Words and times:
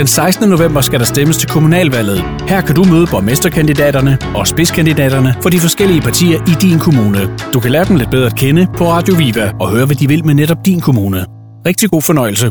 Den 0.00 0.06
16. 0.06 0.48
november 0.48 0.80
skal 0.80 0.98
der 0.98 1.04
stemmes 1.04 1.36
til 1.36 1.48
kommunalvalget. 1.48 2.18
Her 2.48 2.60
kan 2.60 2.74
du 2.74 2.84
møde 2.84 3.06
borgmesterkandidaterne 3.10 4.18
og 4.36 4.46
spidskandidaterne 4.46 5.34
for 5.42 5.50
de 5.50 5.58
forskellige 5.58 6.00
partier 6.00 6.38
i 6.52 6.54
din 6.66 6.78
kommune. 6.78 7.20
Du 7.54 7.60
kan 7.60 7.70
lære 7.70 7.84
dem 7.84 7.96
lidt 7.96 8.10
bedre 8.10 8.26
at 8.26 8.36
kende 8.36 8.66
på 8.78 8.84
Radio 8.84 9.14
Viva 9.14 9.52
og 9.60 9.70
høre, 9.70 9.86
hvad 9.86 9.96
de 9.96 10.08
vil 10.08 10.26
med 10.26 10.34
netop 10.34 10.66
din 10.66 10.80
kommune. 10.80 11.26
Rigtig 11.66 11.90
god 11.90 12.02
fornøjelse. 12.02 12.46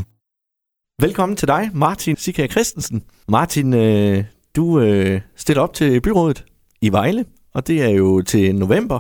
Velkommen 1.02 1.36
til 1.36 1.48
dig, 1.48 1.70
Martin 1.74 2.16
Sika 2.18 2.48
Christensen. 2.48 3.04
Martin, 3.27 3.73
øh, 3.73 4.23
du 4.55 4.79
øh, 4.79 5.21
stiller 5.36 5.61
op 5.63 5.73
til 5.73 6.02
byrådet 6.02 6.45
i 6.81 6.91
Vejle, 6.91 7.25
og 7.54 7.68
det 7.68 7.84
er 7.84 7.89
jo 7.89 8.21
til 8.21 8.55
november, 8.55 9.00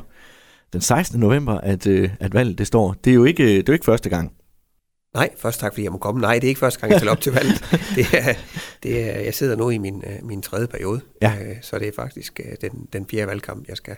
den 0.73 0.81
16. 0.81 1.19
november, 1.19 1.53
at, 1.53 1.87
øh, 1.87 2.09
at 2.19 2.33
valget 2.33 2.57
det 2.57 2.67
står. 2.67 2.95
Det 3.03 3.11
er 3.11 3.15
jo 3.15 3.23
ikke, 3.23 3.47
det 3.47 3.59
er 3.59 3.63
jo 3.67 3.73
ikke 3.73 3.85
første 3.85 4.09
gang. 4.09 4.31
Nej, 5.13 5.29
først 5.37 5.59
tak, 5.59 5.73
fordi 5.73 5.83
jeg 5.83 5.91
må 5.91 5.97
komme. 5.97 6.21
Nej, 6.21 6.33
det 6.35 6.43
er 6.43 6.47
ikke 6.47 6.59
første 6.59 6.79
gang, 6.79 6.91
jeg 6.91 6.99
stiller 6.99 7.11
op 7.11 7.21
til 7.21 7.33
valget. 7.33 7.65
Det 7.95 8.05
er, 8.13 8.33
det 8.83 9.09
er, 9.15 9.19
jeg 9.19 9.33
sidder 9.33 9.55
nu 9.55 9.69
i 9.69 9.77
min, 9.77 10.03
øh, 10.07 10.25
min 10.27 10.41
tredje 10.41 10.67
periode, 10.67 11.01
Ja. 11.21 11.33
øh, 11.41 11.55
så 11.61 11.79
det 11.79 11.87
er 11.87 11.91
faktisk 11.95 12.39
øh, 12.45 12.55
den, 12.61 12.87
den 12.93 13.05
fjerde 13.11 13.27
valgkamp, 13.27 13.67
jeg 13.67 13.77
skal, 13.77 13.95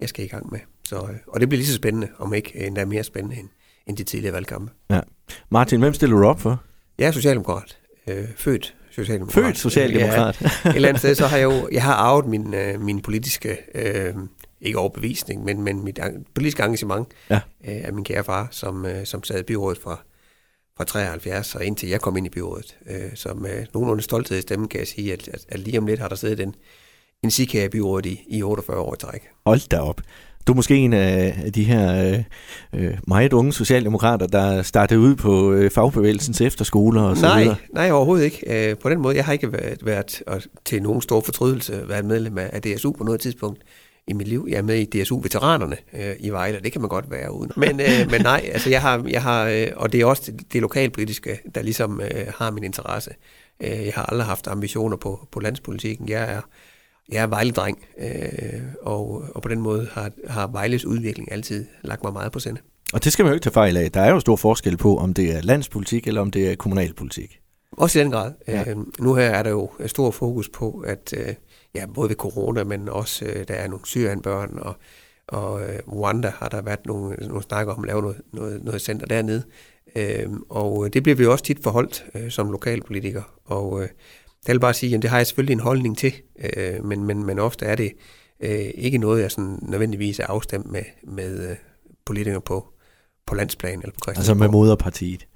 jeg 0.00 0.08
skal 0.08 0.24
i 0.24 0.28
gang 0.28 0.52
med. 0.52 0.60
Så, 0.84 1.08
og 1.28 1.40
det 1.40 1.48
bliver 1.48 1.58
lige 1.58 1.68
så 1.68 1.74
spændende, 1.74 2.08
om 2.18 2.34
ikke 2.34 2.66
endda 2.66 2.84
mere 2.84 3.02
spændende 3.04 3.36
end, 3.36 3.48
end 3.86 3.96
de 3.96 4.04
tidligere 4.04 4.34
valgkampe. 4.34 4.72
Ja. 4.90 5.00
Martin, 5.50 5.80
hvem 5.80 5.94
stiller 5.94 6.16
du 6.16 6.24
op 6.26 6.40
for? 6.40 6.62
Jeg 6.98 7.06
er 7.06 7.12
socialdemokrat. 7.12 7.78
Øh, 8.08 8.24
født 8.36 8.74
socialdemokrat. 8.90 9.44
Født 9.44 9.58
socialdemokrat. 9.58 10.40
Ja, 10.64 10.70
et 10.70 10.76
eller 10.76 10.88
andet 10.88 11.00
sted, 11.00 11.14
så 11.14 11.26
har 11.26 11.36
jeg 11.36 11.44
jo 11.44 11.68
jeg 11.72 11.82
har 11.82 11.94
arvet 11.94 12.26
min, 12.26 12.54
min 12.78 13.02
politiske, 13.02 13.56
øh, 13.74 14.14
ikke 14.60 14.78
overbevisning, 14.78 15.44
men, 15.44 15.62
men 15.62 15.84
mit 15.84 15.98
politiske 16.34 16.62
engagement 16.62 17.08
Ja. 17.30 17.34
øh, 17.34 17.40
af 17.84 17.92
min 17.92 18.04
kære 18.04 18.24
far, 18.24 18.48
som, 18.50 18.86
som 19.04 19.22
sad 19.24 19.40
i 19.40 19.42
byrådet 19.42 19.78
fra, 19.82 20.00
fra 20.76 20.84
73 20.84 21.54
og 21.54 21.64
indtil 21.64 21.88
jeg 21.88 22.00
kom 22.00 22.16
ind 22.16 22.26
i 22.26 22.30
byrådet. 22.30 22.76
Øh, 22.90 23.10
så 23.14 23.34
med 23.34 23.66
nogenlunde 23.74 24.02
stolthed 24.02 24.38
i 24.38 24.42
stemmen 24.42 24.68
kan 24.68 24.80
jeg 24.80 24.88
sige, 24.88 25.12
at, 25.12 25.28
at, 25.28 25.44
at 25.48 25.60
lige 25.60 25.78
om 25.78 25.86
lidt 25.86 26.00
har 26.00 26.08
der 26.08 26.16
siddet 26.16 26.40
en, 26.40 26.54
en 27.22 27.30
sikær 27.30 27.64
i 27.64 27.68
byrådet 27.68 28.06
i, 28.06 28.24
i 28.28 28.42
48 28.42 28.78
år 28.78 28.94
i 28.94 28.98
træk. 28.98 29.22
Hold 29.46 29.68
da 29.68 29.78
op. 29.78 30.00
Du 30.46 30.52
er 30.52 30.56
måske 30.56 30.76
en 30.76 30.92
af 30.92 31.52
de 31.54 31.64
her 31.64 32.12
øh, 32.12 32.84
øh, 32.84 32.98
meget 33.06 33.32
unge 33.32 33.52
socialdemokrater, 33.52 34.26
der 34.26 34.62
startede 34.62 35.00
ud 35.00 35.16
på 35.16 35.52
øh, 35.52 35.70
fagbevægelsens 35.70 36.40
efterskoler 36.40 37.02
og 37.02 37.16
så 37.16 37.26
Nej, 37.26 37.42
videre. 37.42 37.56
nej, 37.74 37.90
overhovedet 37.90 38.24
ikke. 38.24 38.70
Øh, 38.70 38.78
på 38.78 38.90
den 38.90 39.00
måde, 39.00 39.16
jeg 39.16 39.24
har 39.24 39.32
ikke 39.32 39.52
været, 39.52 39.86
været 39.86 40.22
og 40.26 40.42
til 40.64 40.82
nogen 40.82 41.02
stor 41.02 41.20
fortrydelse 41.20 41.88
været 41.88 42.04
medlem 42.04 42.38
af 42.38 42.62
DSU 42.62 42.92
på 42.92 43.04
noget 43.04 43.20
tidspunkt 43.20 43.62
i 44.06 44.12
mit 44.12 44.28
liv. 44.28 44.46
Jeg 44.50 44.58
er 44.58 44.62
med 44.62 44.78
i 44.78 45.02
DSU-veteranerne 45.02 45.76
øh, 45.92 46.16
i 46.18 46.30
Vejle, 46.30 46.60
det 46.64 46.72
kan 46.72 46.80
man 46.80 46.88
godt 46.88 47.10
være 47.10 47.32
uden. 47.32 47.52
Men, 47.56 47.80
øh, 47.80 48.06
men 48.10 48.22
nej, 48.22 48.50
altså 48.52 48.70
jeg 48.70 48.80
har, 48.80 49.04
jeg 49.08 49.22
har 49.22 49.48
øh, 49.48 49.66
og 49.76 49.92
det 49.92 50.00
er 50.00 50.06
også 50.06 50.32
det, 50.32 50.52
det 50.52 50.60
lokalpolitiske, 50.60 51.38
der 51.54 51.62
ligesom 51.62 52.00
øh, 52.00 52.26
har 52.38 52.50
min 52.50 52.64
interesse. 52.64 53.10
Øh, 53.62 53.86
jeg 53.86 53.92
har 53.94 54.02
aldrig 54.02 54.26
haft 54.26 54.46
ambitioner 54.46 54.96
på, 54.96 55.28
på 55.32 55.40
landspolitikken. 55.40 56.08
Jeg 56.08 56.32
er, 56.32 56.40
jeg 57.12 57.22
er 57.22 57.26
Vejle-dreng, 57.26 57.78
øh, 57.98 58.62
og, 58.82 59.24
og 59.34 59.42
på 59.42 59.48
den 59.48 59.60
måde 59.60 59.88
har, 59.92 60.10
har 60.28 60.46
Vejles 60.46 60.84
udvikling 60.84 61.32
altid 61.32 61.66
lagt 61.82 62.04
mig 62.04 62.12
meget 62.12 62.32
på 62.32 62.40
sinde. 62.40 62.60
Og 62.92 63.04
det 63.04 63.12
skal 63.12 63.22
man 63.22 63.30
jo 63.30 63.34
ikke 63.34 63.44
tage 63.44 63.52
fejl 63.52 63.76
af. 63.76 63.92
Der 63.92 64.00
er 64.00 64.10
jo 64.10 64.20
stor 64.20 64.36
forskel 64.36 64.76
på, 64.76 64.96
om 64.96 65.14
det 65.14 65.36
er 65.36 65.42
landspolitik 65.42 66.06
eller 66.06 66.20
om 66.20 66.30
det 66.30 66.50
er 66.50 66.54
kommunalpolitik. 66.54 67.41
Også 67.72 68.00
i 68.00 68.02
den 68.02 68.10
grad. 68.10 68.32
Ja. 68.48 68.64
Øh, 68.70 68.76
nu 68.98 69.14
her 69.14 69.30
er 69.30 69.42
der 69.42 69.50
jo 69.50 69.70
stor 69.86 70.10
fokus 70.10 70.48
på, 70.48 70.84
at 70.86 71.14
øh, 71.16 71.34
ja, 71.74 71.86
både 71.94 72.08
ved 72.08 72.16
corona, 72.16 72.64
men 72.64 72.88
også 72.88 73.24
øh, 73.24 73.48
der 73.48 73.54
er 73.54 73.68
nogle 73.68 73.86
syrianbørn, 73.86 74.58
og, 74.58 74.74
og 75.28 75.62
øh, 75.62 75.78
Rwanda 75.92 76.32
har 76.36 76.48
der 76.48 76.62
været 76.62 76.86
nogle, 76.86 77.16
nogle 77.16 77.42
snakker 77.42 77.72
om 77.72 77.82
at 77.82 77.86
lave 77.86 78.02
noget, 78.02 78.20
noget, 78.32 78.64
noget 78.64 78.82
center 78.82 79.06
dernede. 79.06 79.42
Øh, 79.96 80.30
og 80.48 80.94
det 80.94 81.02
bliver 81.02 81.16
vi 81.16 81.22
jo 81.22 81.32
også 81.32 81.44
tit 81.44 81.62
forholdt 81.62 82.04
øh, 82.14 82.30
som 82.30 82.50
lokalpolitiker. 82.50 83.22
Og 83.44 83.82
øh, 83.82 83.88
der 84.46 84.52
vil 84.52 84.60
bare 84.60 84.74
sige, 84.74 84.96
at 84.96 85.02
det 85.02 85.10
har 85.10 85.16
jeg 85.16 85.26
selvfølgelig 85.26 85.52
en 85.54 85.60
holdning 85.60 85.98
til, 85.98 86.14
øh, 86.56 86.84
men, 86.84 87.04
men, 87.04 87.26
men 87.26 87.38
ofte 87.38 87.66
er 87.66 87.74
det 87.74 87.92
øh, 88.40 88.70
ikke 88.74 88.98
noget, 88.98 89.22
jeg 89.22 89.30
sådan 89.30 89.58
nødvendigvis 89.62 90.18
er 90.18 90.26
afstemt 90.26 90.70
med, 90.70 90.82
med 91.02 91.50
øh, 91.50 91.56
politikere 92.04 92.40
på, 92.40 92.71
på 93.26 93.34
landsplan 93.34 93.72
eller 93.72 93.82
på 93.82 93.86
Altså 93.86 94.04
Christiansborg. 94.04 94.38
med 94.38 94.48
moderpartiet. 94.48 95.26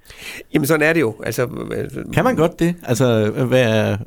Jamen 0.53 0.67
sådan 0.67 0.87
er 0.89 0.93
det 0.93 1.01
jo. 1.01 1.15
Altså, 1.23 1.45
øh, 1.71 2.13
Kan 2.13 2.23
man 2.23 2.35
godt 2.35 2.59
det? 2.59 2.75
Altså 2.83 3.31
være, 3.31 3.97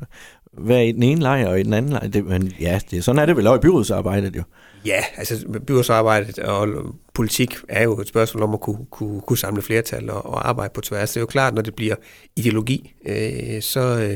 være 0.57 0.87
i 0.87 0.91
den 0.91 1.03
ene 1.03 1.21
lejr 1.21 1.47
og 1.47 1.59
i 1.59 1.63
den 1.63 1.73
anden 1.73 1.91
lejr? 1.91 2.07
Det, 2.07 2.25
men 2.25 2.53
ja, 2.59 2.79
det, 2.91 3.03
sådan 3.03 3.19
er 3.19 3.25
det 3.25 3.37
vel 3.37 3.47
også 3.47 3.59
i 3.59 3.61
byrådsarbejdet 3.61 4.35
jo. 4.35 4.43
Ja, 4.85 5.03
altså 5.17 5.59
byrådsarbejdet 5.67 6.39
og 6.39 6.67
politik 7.13 7.55
er 7.69 7.83
jo 7.83 7.99
et 7.99 8.07
spørgsmål 8.07 8.43
om 8.43 8.53
at 8.53 8.61
kunne, 8.61 8.85
kunne, 8.91 9.21
kunne 9.21 9.37
samle 9.37 9.61
flertal 9.61 10.09
og, 10.09 10.25
og 10.25 10.49
arbejde 10.49 10.71
på 10.73 10.81
tværs. 10.81 11.09
Det 11.09 11.17
er 11.17 11.21
jo 11.21 11.25
klart, 11.27 11.53
når 11.53 11.61
det 11.61 11.75
bliver 11.75 11.95
ideologi, 12.35 12.93
øh, 13.07 13.61
så, 13.61 14.15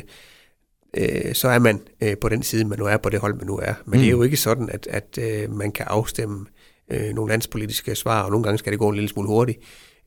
øh, 0.98 1.36
så 1.36 1.48
er 1.48 1.60
man 1.60 1.82
øh, 2.02 2.18
på 2.22 2.30
den 2.30 2.44
side, 2.44 2.66
man 2.66 2.80
nu 2.80 2.86
er 2.86 2.98
på 2.98 3.10
det 3.10 3.20
hold, 3.20 3.34
man 3.36 3.48
nu 3.48 3.58
er. 3.58 3.74
Men 3.86 3.98
mm. 3.98 4.00
det 4.00 4.08
er 4.08 4.12
jo 4.12 4.24
ikke 4.24 4.38
sådan, 4.38 4.70
at, 4.70 4.88
at 4.92 5.20
øh, 5.22 5.52
man 5.54 5.72
kan 5.72 5.86
afstemme 5.90 6.46
øh, 6.92 7.14
nogle 7.14 7.32
landspolitiske 7.32 7.96
svar, 7.96 8.24
og 8.24 8.32
nogle 8.32 8.44
gange 8.44 8.58
skal 8.58 8.72
det 8.72 8.80
gå 8.80 8.90
en 8.90 8.96
lille 8.96 9.10
smule 9.10 9.28
hurtigt. 9.28 9.60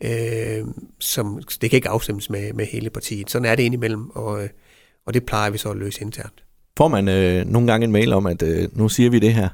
Øh, 0.04 0.64
som, 1.00 1.42
det 1.60 1.70
kan 1.70 1.76
ikke 1.76 1.88
afstemmes 1.88 2.30
med, 2.30 2.52
med 2.52 2.66
hele 2.66 2.90
partiet. 2.90 3.30
Sådan 3.30 3.46
er 3.46 3.54
det 3.54 3.62
indimellem, 3.62 4.10
og, 4.10 4.42
øh, 4.42 4.48
og 5.06 5.14
det 5.14 5.26
plejer 5.26 5.50
vi 5.50 5.58
så 5.58 5.70
at 5.70 5.76
løse 5.76 6.02
internt. 6.02 6.44
Får 6.76 6.88
man 6.88 7.08
øh, 7.08 7.46
nogle 7.46 7.66
gange 7.66 7.84
en 7.84 7.92
mail 7.92 8.12
om, 8.12 8.26
at 8.26 8.42
øh, 8.42 8.68
nu 8.72 8.88
siger 8.88 9.10
vi 9.10 9.18
det 9.18 9.34
her? 9.34 9.48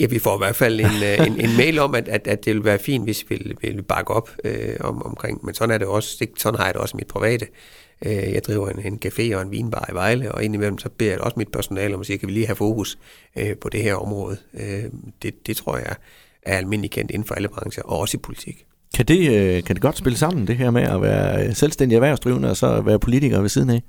Ja, 0.00 0.06
vi 0.06 0.18
får 0.18 0.34
i 0.34 0.38
hvert 0.38 0.56
fald 0.56 0.80
en, 0.80 0.86
øh, 0.86 1.26
en, 1.26 1.40
en 1.40 1.56
mail 1.56 1.78
om, 1.78 1.94
at, 1.94 2.08
at, 2.08 2.26
at 2.26 2.44
det 2.44 2.54
vil 2.54 2.64
være 2.64 2.78
fint, 2.78 3.04
hvis 3.04 3.24
vi 3.28 3.34
vil, 3.34 3.56
vil 3.74 3.82
bakke 3.82 4.10
op 4.10 4.30
øh, 4.44 4.76
om, 4.80 5.02
omkring. 5.02 5.44
Men 5.44 5.54
sådan 5.54 5.74
er 5.74 5.78
det 5.78 5.86
også. 5.86 6.16
Det, 6.20 6.30
sådan 6.38 6.58
har 6.58 6.64
jeg 6.64 6.74
det 6.74 6.82
også 6.82 6.96
i 6.96 6.98
mit 6.98 7.06
private. 7.06 7.46
Øh, 8.06 8.12
jeg 8.12 8.44
driver 8.46 8.70
en, 8.70 8.92
en 8.92 9.00
café 9.06 9.36
og 9.36 9.42
en 9.42 9.50
vinbar 9.50 9.88
i 9.90 9.94
Vejle, 9.94 10.32
og 10.32 10.44
indimellem 10.44 10.78
så 10.78 10.88
beder 10.88 11.10
jeg 11.10 11.20
også 11.20 11.34
mit 11.36 11.48
personale 11.52 11.94
om 11.94 12.00
at 12.00 12.06
sige, 12.06 12.18
kan 12.18 12.28
vi 12.28 12.32
lige 12.32 12.46
have 12.46 12.56
fokus 12.56 12.98
øh, 13.38 13.56
på 13.56 13.68
det 13.68 13.82
her 13.82 13.94
område. 13.94 14.36
Øh, 14.54 14.84
det, 15.22 15.46
det 15.46 15.56
tror 15.56 15.76
jeg 15.76 15.96
er 16.42 16.56
almindeligt 16.56 16.94
kendt 16.94 17.10
inden 17.10 17.26
for 17.26 17.34
alle 17.34 17.48
brancher, 17.48 17.82
og 17.82 17.98
også 17.98 18.16
i 18.16 18.20
politik. 18.20 18.66
Kan 18.96 19.06
det, 19.06 19.64
kan 19.64 19.76
det 19.76 19.82
godt 19.82 19.98
spille 19.98 20.18
sammen, 20.18 20.46
det 20.46 20.56
her 20.56 20.70
med 20.70 20.82
at 20.82 21.02
være 21.02 21.54
selvstændig 21.54 21.96
erhvervsdrivende 21.96 22.50
og 22.50 22.56
så 22.56 22.80
være 22.80 22.98
politiker 22.98 23.40
ved 23.40 23.48
siden 23.48 23.70
af? 23.70 23.82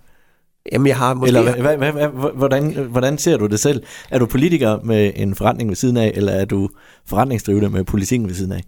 Jamen, 0.72 0.88
jeg 0.88 0.98
har 0.98 1.14
måske... 1.14 1.28
Eller 1.28 1.62
hvad, 1.62 1.78
hvad, 1.78 1.92
hvad, 1.92 2.32
hvordan, 2.36 2.74
hvordan 2.74 3.18
ser 3.18 3.38
du 3.38 3.46
det 3.46 3.60
selv? 3.60 3.84
Er 4.10 4.20
du 4.20 4.26
politiker 4.26 4.80
med 4.84 5.12
en 5.16 5.36
forretning 5.36 5.70
ved 5.70 5.76
siden 5.76 5.98
af, 5.98 6.12
eller 6.16 6.32
er 6.32 6.46
du 6.46 6.70
forretningsdrivende 7.06 7.70
med 7.70 7.84
politikken 7.84 8.28
ved 8.28 8.36
siden 8.36 8.52
af? 8.52 8.64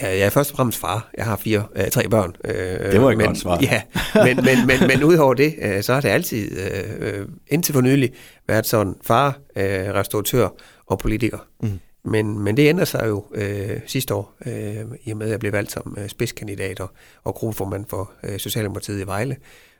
Ja, 0.00 0.08
Jeg 0.08 0.20
er 0.26 0.30
først 0.30 0.50
og 0.50 0.56
fremmest 0.56 0.78
far. 0.78 1.10
Jeg 1.16 1.24
har 1.24 1.36
fire, 1.36 1.66
øh, 1.76 1.90
tre 1.90 2.08
børn. 2.08 2.36
Øh, 2.44 2.92
Det 2.92 3.00
var 3.00 3.10
et 3.10 3.16
men, 3.18 3.26
godt 3.26 3.38
svar. 3.38 3.58
Ja, 3.62 3.82
men, 4.14 4.36
men, 4.36 4.66
men, 4.66 4.86
men 4.88 5.04
udover 5.04 5.34
det, 5.34 5.54
øh, 5.62 5.82
så 5.82 5.94
har 5.94 6.00
det 6.00 6.08
altid, 6.08 6.58
øh, 6.58 7.18
øh, 7.20 7.26
indtil 7.48 7.72
for 7.74 7.80
nylig, 7.80 8.12
været 8.48 8.66
sådan 8.66 8.94
far, 9.02 9.38
øh, 9.56 9.64
restauratør 9.64 10.48
og 10.86 10.98
politiker. 10.98 11.38
Mm. 11.62 11.80
Men, 12.04 12.38
men 12.38 12.56
det 12.56 12.68
ændrer 12.68 12.84
sig 12.84 13.04
jo 13.08 13.24
øh, 13.34 13.80
sidste 13.86 14.14
år, 14.14 14.34
øh, 14.46 14.84
i 15.04 15.10
og 15.10 15.16
med 15.16 15.26
at 15.26 15.30
jeg 15.30 15.40
blev 15.40 15.52
valgt 15.52 15.72
som 15.72 15.96
øh, 15.98 16.08
spidskandidat 16.08 16.80
og, 16.80 16.90
og 17.24 17.34
gruppeformand 17.34 17.84
for 17.88 18.12
øh, 18.24 18.38
Socialdemokratiet 18.38 19.00
i 19.00 19.06
Vejle. 19.06 19.36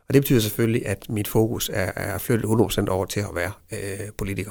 Og 0.09 0.15
det 0.15 0.23
betyder 0.23 0.41
selvfølgelig, 0.41 0.87
at 0.87 1.07
mit 1.09 1.29
fokus 1.29 1.71
er, 1.75 1.91
er 1.97 2.19
flyttet 2.19 2.49
100% 2.49 2.91
over 2.91 3.05
til 3.07 3.21
at 3.21 3.27
være 3.35 3.53
øh, 3.73 4.09
politiker. 4.19 4.51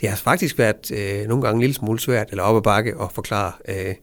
Det 0.00 0.08
har 0.08 0.16
faktisk 0.16 0.58
været 0.58 0.90
øh, 0.90 1.28
nogle 1.28 1.42
gange 1.44 1.54
en 1.54 1.60
lille 1.60 1.74
smule 1.74 2.00
svært, 2.00 2.30
eller 2.30 2.42
op 2.42 2.56
ad 2.56 2.62
bakke, 2.62 2.94
at 3.02 3.12
forklare 3.12 3.52
øh, 3.68 3.94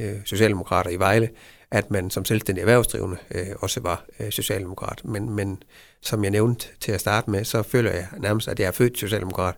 øh, 0.00 0.16
socialdemokrater 0.24 0.90
i 0.90 0.98
Vejle, 0.98 1.28
at 1.70 1.90
man 1.90 2.10
som 2.10 2.24
selvstændig 2.24 2.60
erhvervsdrivende 2.60 3.16
øh, 3.34 3.46
også 3.58 3.80
var 3.80 4.04
øh, 4.20 4.30
socialdemokrat. 4.30 5.00
Men, 5.04 5.30
men 5.30 5.62
som 6.02 6.24
jeg 6.24 6.30
nævnte 6.30 6.66
til 6.80 6.92
at 6.92 7.00
starte 7.00 7.30
med, 7.30 7.44
så 7.44 7.62
føler 7.62 7.90
jeg 7.90 8.06
nærmest, 8.18 8.48
at 8.48 8.60
jeg 8.60 8.66
er 8.66 8.72
født 8.72 8.98
socialdemokrat. 8.98 9.54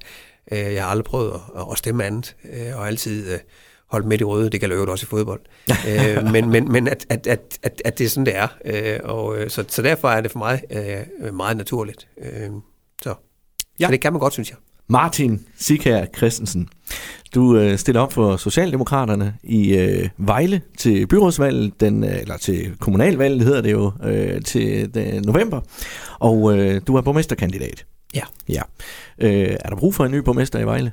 Øh, 0.53 0.59
jeg 0.59 0.82
har 0.82 0.91
aldrig 0.91 1.04
prøvet 1.04 1.41
at, 1.56 1.65
at 1.72 1.78
stemme 1.78 2.04
andet, 2.04 2.37
øh, 2.53 2.77
og 2.78 2.87
altid 2.87 3.32
øh, 3.32 3.38
holdt 3.87 4.06
midt 4.06 4.21
i 4.21 4.25
røde. 4.25 4.50
Det 4.50 4.60
kan 4.60 4.71
jeg 4.71 4.78
også 4.78 5.06
i 5.06 5.09
fodbold. 5.09 5.41
øh, 5.88 6.33
men 6.33 6.50
men, 6.50 6.72
men 6.72 6.88
at, 6.88 7.06
at, 7.09 7.27
at, 7.27 7.59
at, 7.62 7.83
at 7.84 7.98
det 7.98 8.04
er 8.04 8.09
sådan, 8.09 8.27
det 8.27 8.37
er. 8.37 8.48
Øh, 8.65 9.00
og, 9.04 9.38
øh, 9.38 9.50
så, 9.50 9.65
så 9.69 9.83
derfor 9.83 10.09
er 10.09 10.21
det 10.21 10.31
for 10.31 10.38
mig 10.38 10.62
øh, 10.71 11.34
meget 11.34 11.56
naturligt. 11.56 12.09
Øh, 12.22 12.50
så. 13.03 13.15
Ja. 13.80 13.86
så 13.86 13.92
det 13.92 14.01
kan 14.01 14.12
man 14.12 14.21
godt, 14.21 14.33
synes 14.33 14.51
jeg. 14.51 14.59
Martin 14.89 15.47
Sikær 15.57 16.07
Christensen, 16.16 16.69
du 17.36 17.56
øh, 17.59 17.78
stiller 17.78 18.00
op 18.00 18.12
for 18.12 18.36
Socialdemokraterne 18.36 19.34
i 19.42 19.77
øh, 19.77 20.09
Vejle 20.18 20.60
til 20.78 21.06
byrådsvalget, 21.06 21.80
den, 21.80 22.04
øh, 22.04 22.21
eller 22.21 22.36
til 22.36 22.77
kommunalvalget 22.80 23.42
hedder 23.42 23.60
det 23.60 23.72
jo, 23.72 23.92
øh, 24.04 24.42
til 24.42 24.94
den, 24.94 25.22
november, 25.22 25.60
og 26.18 26.59
øh, 26.59 26.80
du 26.86 26.97
er 26.97 27.00
borgmesterkandidat. 27.00 27.86
Ja. 28.15 28.22
ja. 28.48 28.62
Øh, 29.18 29.56
er 29.60 29.68
der 29.68 29.77
brug 29.77 29.94
for 29.94 30.04
en 30.04 30.12
ny 30.12 30.18
borgmester 30.18 30.59
i 30.59 30.65
Vejle? 30.65 30.92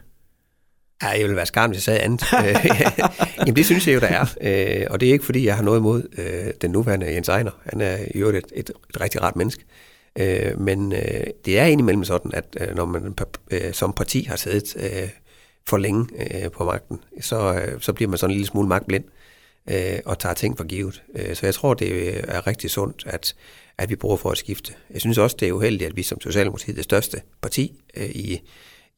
Ja, 1.04 1.08
jeg 1.08 1.28
vil 1.28 1.36
være 1.36 1.46
skarp, 1.46 1.70
hvis 1.70 1.78
jeg 1.78 1.82
sagde 1.82 2.00
andet. 2.00 2.24
Øh, 2.34 2.82
Jamen, 3.40 3.56
det 3.56 3.66
synes 3.66 3.88
jeg 3.88 3.96
jo, 3.96 4.00
der 4.00 4.08
er. 4.08 4.26
Øh, 4.42 4.88
og 4.90 5.00
det 5.00 5.10
er 5.10 5.14
ikke, 5.14 5.26
fordi 5.26 5.46
jeg 5.46 5.56
har 5.56 5.64
noget 5.64 5.80
imod 5.80 6.04
øh, 6.18 6.54
den 6.62 6.72
nuværende 6.72 7.14
Jens 7.14 7.30
Ejner. 7.30 7.52
Han 7.66 7.82
er 7.82 7.98
jo 8.16 8.30
et, 8.30 8.36
et, 8.36 8.46
et 8.56 9.02
rigtig 9.02 9.22
ret 9.22 9.36
menneske. 9.36 9.64
Øh, 10.20 10.60
men 10.60 10.94
øh, 10.94 11.24
det 11.46 11.60
er 11.60 11.66
indimellem 11.66 12.04
sådan, 12.04 12.32
at 12.34 12.58
øh, 12.60 12.76
når 12.76 12.86
man 12.86 13.16
øh, 13.52 13.74
som 13.74 13.94
parti 13.94 14.24
har 14.30 14.36
siddet 14.36 14.76
øh, 14.76 15.10
for 15.68 15.78
længe 15.78 16.08
øh, 16.20 16.52
på 16.52 16.64
magten, 16.66 17.00
så, 17.22 17.54
øh, 17.54 17.82
så 17.82 17.94
bliver 17.94 18.10
man 18.10 18.18
sådan 18.18 18.32
en 18.32 18.36
lille 18.36 18.48
smule 18.48 18.68
magtblind. 18.68 19.04
øh, 19.70 20.00
og 20.06 20.20
tager 20.20 20.34
ting 20.34 20.58
for 20.58 20.64
givet. 20.64 21.04
Øh, 21.16 21.36
så 21.36 21.46
jeg 21.46 21.54
tror, 21.54 21.74
det 21.74 21.92
øh, 21.92 22.24
er 22.28 22.48
rigtig 22.48 22.70
sundt, 22.70 23.04
at, 23.08 23.36
at 23.78 23.90
vi 23.90 23.96
bruger 23.96 24.18
for 24.18 24.30
at 24.32 24.38
skifte. 24.38 24.74
Jeg 24.90 25.02
synes 25.02 25.18
også, 25.18 25.36
det 25.40 25.48
er 25.48 25.52
uheldigt, 25.52 25.90
at 25.90 25.96
vi 25.96 26.04
som 26.04 26.22
Socialdemokratiet, 26.22 26.76
det 26.76 26.84
største 26.84 27.22
parti 27.42 27.82
øh, 27.98 28.10
i, 28.10 28.42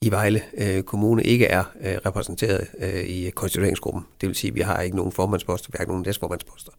i 0.02 0.12
Vejle 0.12 0.42
øh, 0.58 0.84
Kommune, 0.84 1.24
ikke 1.24 1.46
er 1.46 1.64
øh, 1.82 1.98
repræsenteret 2.06 2.68
øh, 2.80 3.04
i 3.04 3.30
konstitueringsgruppen. 3.30 4.04
Det 4.22 4.28
vil 4.28 4.36
sige, 4.36 4.52
at 4.52 4.56
vi 4.56 4.62
har 4.62 4.82
ikke 4.82 4.96
nogen 4.96 5.12
formandsposter, 5.12 5.70
vi 5.72 5.76
har 5.76 5.84
ikke 5.84 5.92
nogen 5.92 6.04
næstformandsposter. 6.06 6.72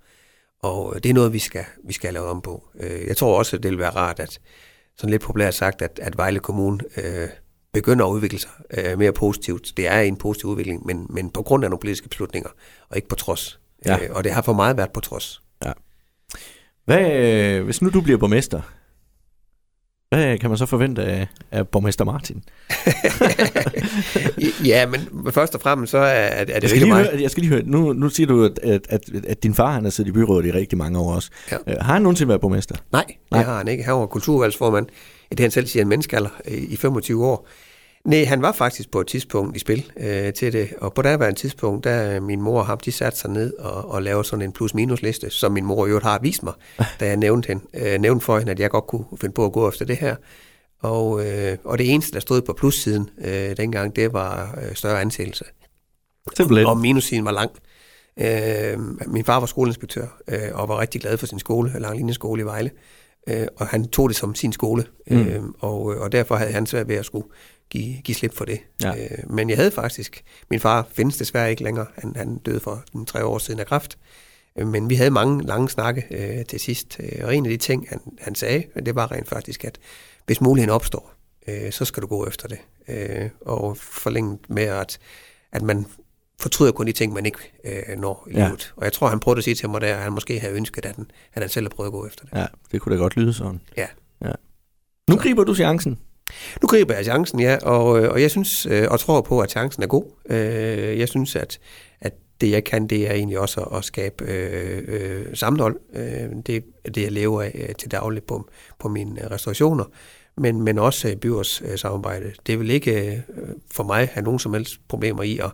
Og 0.62 0.92
øh, 0.94 1.02
det 1.02 1.10
er 1.10 1.14
noget, 1.14 1.32
vi 1.32 1.38
skal, 1.38 1.64
vi 1.84 1.92
skal 1.92 2.14
lave 2.14 2.26
om 2.26 2.40
på. 2.40 2.68
Øh, 2.80 3.06
jeg 3.06 3.16
tror 3.16 3.38
også, 3.38 3.58
det 3.58 3.70
vil 3.70 3.78
være 3.78 3.90
rart, 3.90 4.20
at 4.20 4.40
sådan 4.96 5.10
lidt 5.10 5.22
populært 5.22 5.54
sagt, 5.54 5.82
at, 5.82 6.00
at 6.02 6.16
Vejle 6.16 6.38
Kommune 6.38 6.78
øh, 6.96 7.28
begynder 7.76 8.06
at 8.06 8.10
udvikle 8.10 8.38
sig 8.38 8.50
øh, 8.78 8.98
mere 8.98 9.12
positivt. 9.12 9.72
Det 9.76 9.88
er 9.88 10.00
en 10.00 10.16
positiv 10.16 10.50
udvikling, 10.50 10.86
men, 10.86 11.06
men 11.10 11.30
på 11.30 11.42
grund 11.42 11.64
af 11.64 11.70
nogle 11.70 11.80
politiske 11.80 12.08
beslutninger, 12.08 12.50
og 12.90 12.96
ikke 12.96 13.08
på 13.08 13.14
trods. 13.14 13.60
Ja. 13.86 13.94
Øh, 13.94 14.08
og 14.10 14.24
det 14.24 14.32
har 14.32 14.42
for 14.42 14.52
meget 14.52 14.76
været 14.76 14.90
på 14.92 15.00
trods. 15.00 15.42
Ja. 15.64 15.72
Hvad, 16.84 17.12
øh, 17.12 17.64
hvis 17.64 17.82
nu 17.82 17.90
du 17.90 18.00
bliver 18.00 18.18
borgmester, 18.18 18.60
hvad 20.08 20.38
kan 20.38 20.50
man 20.50 20.58
så 20.58 20.66
forvente 20.66 21.02
af, 21.04 21.26
af 21.50 21.68
borgmester 21.68 22.04
Martin? 22.04 22.42
ja, 24.72 24.86
men 24.86 25.32
først 25.32 25.54
og 25.54 25.60
fremmest 25.60 25.90
så 25.90 25.98
er, 25.98 26.04
er 26.04 26.44
det 26.44 26.52
jeg 26.52 26.62
rigtig 26.62 26.88
meget... 26.88 27.10
Høre, 27.10 27.22
jeg 27.22 27.30
skal 27.30 27.40
lige 27.40 27.50
høre, 27.50 27.62
nu, 27.62 27.92
nu 27.92 28.08
siger 28.08 28.26
du, 28.26 28.44
at, 28.44 28.58
at, 28.62 28.86
at, 28.88 29.02
at 29.28 29.42
din 29.42 29.54
far 29.54 29.72
han 29.72 29.84
har 29.84 29.90
siddet 29.90 30.10
i 30.10 30.12
byrådet 30.12 30.46
i 30.46 30.52
rigtig 30.52 30.78
mange 30.78 30.98
år 30.98 31.14
også. 31.14 31.30
Ja. 31.52 31.56
Øh, 31.66 31.76
har 31.80 31.92
han 31.92 32.02
nogensinde 32.02 32.28
været 32.28 32.40
borgmester? 32.40 32.74
Nej, 32.92 33.04
det 33.06 33.16
Nej. 33.30 33.42
har 33.42 33.58
han 33.58 33.68
ikke. 33.68 33.84
Han 33.84 33.94
var 33.94 34.06
kulturvalgsformand. 34.06 34.86
Det 35.30 35.40
han 35.40 35.50
selv 35.50 35.66
siger, 35.66 35.82
en 35.82 35.88
menneskealder 35.88 36.30
i 36.48 36.76
25 36.76 37.26
år. 37.26 37.48
Nej, 38.06 38.24
han 38.24 38.42
var 38.42 38.52
faktisk 38.52 38.90
på 38.90 39.00
et 39.00 39.06
tidspunkt 39.06 39.56
i 39.56 39.58
spil 39.58 39.92
øh, 39.96 40.32
til 40.32 40.52
det, 40.52 40.68
og 40.80 40.94
på 40.94 41.02
der 41.02 41.16
var 41.16 41.28
en 41.28 41.34
tidspunkt, 41.34 41.84
der 41.84 42.20
min 42.20 42.40
mor 42.40 42.58
og 42.58 42.66
ham, 42.66 42.78
de 42.78 42.92
satte 42.92 43.18
sig 43.18 43.30
ned 43.30 43.52
og, 43.58 43.90
og 43.90 44.02
lavede 44.02 44.24
sådan 44.24 44.42
en 44.42 44.52
plus-minus-liste, 44.52 45.30
som 45.30 45.52
min 45.52 45.64
mor 45.64 45.86
jo 45.86 46.00
har 46.02 46.18
vist 46.18 46.42
mig, 46.42 46.52
da 47.00 47.06
jeg 47.06 47.16
nævnte, 47.16 47.46
hende, 47.46 47.64
øh, 47.74 48.00
nævnte 48.00 48.24
for 48.24 48.38
hende, 48.38 48.52
at 48.52 48.60
jeg 48.60 48.70
godt 48.70 48.86
kunne 48.86 49.04
finde 49.20 49.32
på 49.32 49.44
at 49.44 49.52
gå 49.52 49.68
efter 49.68 49.84
det 49.84 49.96
her. 49.96 50.16
Og, 50.80 51.26
øh, 51.26 51.58
og 51.64 51.78
det 51.78 51.94
eneste, 51.94 52.12
der 52.12 52.20
stod 52.20 52.42
på 52.42 52.52
plussiden 52.52 53.10
øh, 53.24 53.56
dengang, 53.56 53.96
det 53.96 54.12
var 54.12 54.58
øh, 54.62 54.74
større 54.74 55.00
ansættelse. 55.00 55.44
Simpelthen. 56.36 56.66
Og, 56.66 56.72
og 56.72 56.78
minussiden 56.78 57.24
var 57.24 57.32
lang. 57.32 57.50
Øh, 58.20 58.78
min 59.06 59.24
far 59.24 59.38
var 59.40 59.46
skoleinspektør 59.46 60.06
øh, 60.28 60.48
og 60.54 60.68
var 60.68 60.80
rigtig 60.80 61.00
glad 61.00 61.16
for 61.16 61.26
sin 61.26 61.38
skole, 61.38 61.72
Langlinjeskole 61.78 62.42
i 62.42 62.44
Vejle. 62.44 62.70
Øh, 63.26 63.46
og 63.56 63.66
han 63.66 63.88
tog 63.88 64.08
det 64.08 64.16
som 64.16 64.34
sin 64.34 64.52
skole, 64.52 64.84
mm. 65.10 65.16
øh, 65.16 65.42
og, 65.58 65.80
og 65.82 66.12
derfor 66.12 66.36
havde 66.36 66.52
han 66.52 66.66
svært 66.66 66.88
ved 66.88 66.96
at 66.96 67.04
skulle 67.04 67.28
give, 67.70 68.02
give 68.04 68.14
slip 68.14 68.34
for 68.34 68.44
det. 68.44 68.60
Ja. 68.82 68.90
Øh, 68.90 69.30
men 69.30 69.50
jeg 69.50 69.58
havde 69.58 69.70
faktisk, 69.70 70.24
min 70.50 70.60
far 70.60 70.88
findes 70.92 71.16
desværre 71.16 71.50
ikke 71.50 71.62
længere, 71.62 71.86
han, 71.94 72.16
han 72.16 72.38
døde 72.38 72.60
for 72.60 72.84
en, 72.94 73.06
tre 73.06 73.24
år 73.24 73.38
siden 73.38 73.60
af 73.60 73.66
kræft, 73.66 73.98
øh, 74.58 74.66
men 74.66 74.90
vi 74.90 74.94
havde 74.94 75.10
mange 75.10 75.46
lange 75.46 75.68
snakke 75.68 76.04
øh, 76.10 76.44
til 76.44 76.60
sidst, 76.60 77.00
øh, 77.00 77.24
og 77.24 77.36
en 77.36 77.46
af 77.46 77.50
de 77.50 77.56
ting, 77.56 77.86
han, 77.88 78.00
han 78.20 78.34
sagde, 78.34 78.64
det 78.86 78.94
var 78.94 79.12
rent 79.12 79.28
faktisk, 79.28 79.64
at 79.64 79.78
hvis 80.26 80.40
muligheden 80.40 80.74
opstår, 80.74 81.14
øh, 81.48 81.72
så 81.72 81.84
skal 81.84 82.02
du 82.02 82.06
gå 82.06 82.26
efter 82.26 82.48
det. 82.48 82.58
Øh, 82.88 83.30
og 83.40 83.76
forlænget 83.76 84.38
med, 84.48 84.62
at, 84.62 84.98
at 85.52 85.62
man 85.62 85.86
fortryder 86.40 86.72
kun 86.72 86.86
de 86.86 86.92
ting, 86.92 87.12
man 87.12 87.26
ikke 87.26 87.38
øh, 87.64 87.98
når 87.98 88.28
i 88.30 88.34
ja. 88.34 88.46
livet. 88.46 88.74
Og 88.76 88.84
jeg 88.84 88.92
tror, 88.92 89.08
han 89.08 89.20
prøvede 89.20 89.38
at 89.38 89.44
sige 89.44 89.54
til 89.54 89.68
mig 89.70 89.80
der, 89.80 89.96
at 89.96 90.02
han 90.02 90.12
måske 90.12 90.40
havde 90.40 90.54
ønsket, 90.54 90.86
at 90.86 90.96
han, 90.96 91.06
at 91.34 91.42
han 91.42 91.48
selv 91.48 91.64
havde 91.64 91.74
prøvet 91.74 91.88
at 91.88 91.92
gå 91.92 92.06
efter 92.06 92.24
det. 92.24 92.38
Ja, 92.38 92.46
det 92.72 92.80
kunne 92.80 92.96
da 92.96 93.00
godt 93.00 93.16
lyde 93.16 93.32
sådan. 93.32 93.60
Ja. 93.76 93.86
ja. 94.24 94.32
Nu 95.08 95.16
så. 95.16 95.18
griber 95.22 95.44
du 95.44 95.54
chancen. 95.54 95.98
Nu 96.62 96.68
griber 96.68 96.94
jeg 96.94 97.04
chancen, 97.04 97.40
ja, 97.40 97.56
og, 97.62 98.02
øh, 98.02 98.10
og 98.10 98.22
jeg 98.22 98.30
synes 98.30 98.66
øh, 98.66 98.86
og 98.90 99.00
tror 99.00 99.20
på, 99.20 99.40
at 99.40 99.50
chancen 99.50 99.82
er 99.82 99.86
god. 99.86 100.04
Øh, 100.30 100.98
jeg 100.98 101.08
synes, 101.08 101.36
at, 101.36 101.58
at 102.00 102.12
det 102.40 102.50
jeg 102.50 102.64
kan, 102.64 102.86
det 102.86 103.08
er 103.08 103.12
egentlig 103.12 103.38
også 103.38 103.60
at, 103.60 103.78
at 103.78 103.84
skabe 103.84 104.24
øh, 104.24 104.84
øh, 104.88 105.36
sammenhold. 105.36 105.80
Øh, 105.94 106.30
det 106.46 106.64
er 106.84 106.90
det, 106.90 107.02
jeg 107.02 107.12
lever 107.12 107.42
af 107.42 107.72
til 107.78 107.90
daglig 107.90 108.22
på, 108.22 108.50
på 108.78 108.88
mine 108.88 109.30
restaurationer, 109.30 109.84
men, 110.36 110.62
men 110.62 110.78
også 110.78 111.16
byrådssamarbejde. 111.20 112.32
Det 112.46 112.60
vil 112.60 112.70
ikke 112.70 113.22
for 113.70 113.84
mig 113.84 114.08
have 114.12 114.24
nogen 114.24 114.38
som 114.38 114.54
helst 114.54 114.80
problemer 114.88 115.22
i 115.22 115.38
at, 115.38 115.50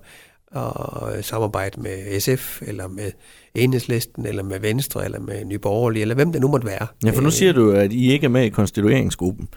at 0.57 1.25
samarbejde 1.25 1.81
med 1.81 2.21
SF, 2.21 2.63
eller 2.63 2.89
med 2.89 3.11
Enhedslisten, 3.55 4.27
eller 4.27 4.43
med 4.43 4.61
Venstre, 4.61 5.05
eller 5.05 5.21
med 5.21 5.45
Nye 5.45 5.59
Borgerlige, 5.59 6.03
eller 6.03 6.15
hvem 6.15 6.33
det 6.33 6.41
nu 6.41 6.49
måtte 6.49 6.67
være. 6.67 6.87
Ja, 7.05 7.11
for 7.11 7.21
nu 7.21 7.27
øh, 7.27 7.33
siger 7.33 7.53
du, 7.53 7.71
at 7.71 7.93
I 7.93 8.13
ikke 8.13 8.25
er 8.25 8.29
med 8.29 8.45
i 8.45 8.49
konstitueringsgruppen. 8.49 9.49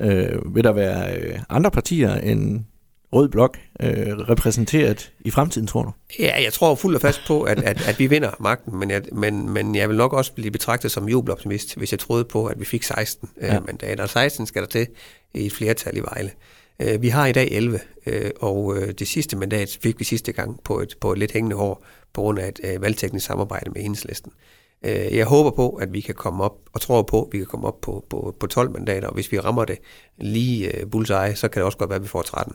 Ja. 0.00 0.06
Øh, 0.06 0.54
vil 0.54 0.64
der 0.64 0.72
være 0.72 1.16
øh, 1.16 1.38
andre 1.48 1.70
partier 1.70 2.14
end 2.14 2.60
Rød 3.12 3.28
Blok 3.28 3.58
øh, 3.80 4.18
repræsenteret 4.18 5.12
i 5.20 5.30
fremtiden, 5.30 5.66
tror 5.66 5.82
du? 5.82 5.92
Ja, 6.18 6.42
jeg 6.42 6.52
tror 6.52 6.74
fuldt 6.74 6.96
og 6.96 7.00
fast 7.00 7.20
på, 7.26 7.42
at, 7.42 7.62
at, 7.62 7.88
at 7.88 7.98
vi 7.98 8.06
vinder 8.06 8.30
magten, 8.40 8.78
men 8.78 8.90
jeg, 8.90 9.02
men, 9.12 9.50
men 9.50 9.74
jeg 9.74 9.88
vil 9.88 9.96
nok 9.96 10.12
også 10.12 10.32
blive 10.32 10.50
betragtet 10.50 10.90
som 10.90 11.08
jubeloptimist, 11.08 11.76
hvis 11.76 11.92
jeg 11.92 11.98
troede 11.98 12.24
på, 12.24 12.46
at 12.46 12.60
vi 12.60 12.64
fik 12.64 12.82
16 12.82 13.28
øh, 13.40 13.48
ja. 13.48 13.60
mandater. 13.60 14.06
16 14.06 14.46
skal 14.46 14.62
der 14.62 14.68
til 14.68 14.86
i 15.34 15.46
et 15.46 15.52
flertal 15.52 15.96
i 15.96 16.00
Vejle. 16.00 16.28
Øh, 16.28 16.59
Øh, 16.82 17.02
vi 17.02 17.08
har 17.08 17.26
i 17.26 17.32
dag 17.32 17.48
11, 17.50 17.80
øh, 18.06 18.30
og 18.40 18.76
øh, 18.76 18.92
det 18.92 19.08
sidste 19.08 19.36
mandat 19.36 19.78
fik 19.82 19.98
vi 19.98 20.04
sidste 20.04 20.32
gang 20.32 20.60
på 20.64 20.80
et, 20.80 20.94
på 21.00 21.12
et 21.12 21.18
lidt 21.18 21.32
hængende 21.32 21.56
hår 21.56 21.84
på 22.12 22.20
grund 22.20 22.38
af 22.38 22.48
et 22.48 22.80
valgteknisk 22.80 23.26
samarbejde 23.26 23.70
med 23.70 23.80
enhedslisten. 23.80 24.32
Jeg 24.82 25.26
håber 25.26 25.50
på, 25.50 25.70
at 25.70 25.92
vi 25.92 26.00
kan 26.00 26.14
komme 26.14 26.44
op, 26.44 26.56
og 26.72 26.80
tror 26.80 27.02
på, 27.02 27.22
at 27.22 27.28
vi 27.32 27.38
kan 27.38 27.46
komme 27.46 27.66
op 27.66 27.80
på, 27.80 28.04
på, 28.10 28.36
på 28.40 28.46
12 28.46 28.70
mandater, 28.70 29.08
og 29.08 29.14
hvis 29.14 29.32
vi 29.32 29.38
rammer 29.38 29.64
det 29.64 29.78
lige 30.18 30.86
bullseye, 30.90 31.34
så 31.34 31.48
kan 31.48 31.60
det 31.60 31.64
også 31.66 31.78
godt 31.78 31.90
være, 31.90 31.96
at 31.96 32.02
vi 32.02 32.08
får 32.08 32.22
13. 32.22 32.54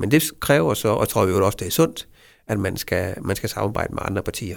Men 0.00 0.10
det 0.10 0.22
kræver 0.40 0.74
så, 0.74 0.88
og 0.88 1.08
tror 1.08 1.26
vi 1.26 1.32
jo 1.32 1.46
også, 1.46 1.56
det 1.60 1.66
er 1.66 1.70
sundt, 1.70 2.08
at 2.46 2.58
man 2.58 2.76
skal, 2.76 3.14
man 3.22 3.36
skal 3.36 3.48
samarbejde 3.48 3.94
med 3.94 4.02
andre 4.04 4.22
partier. 4.22 4.56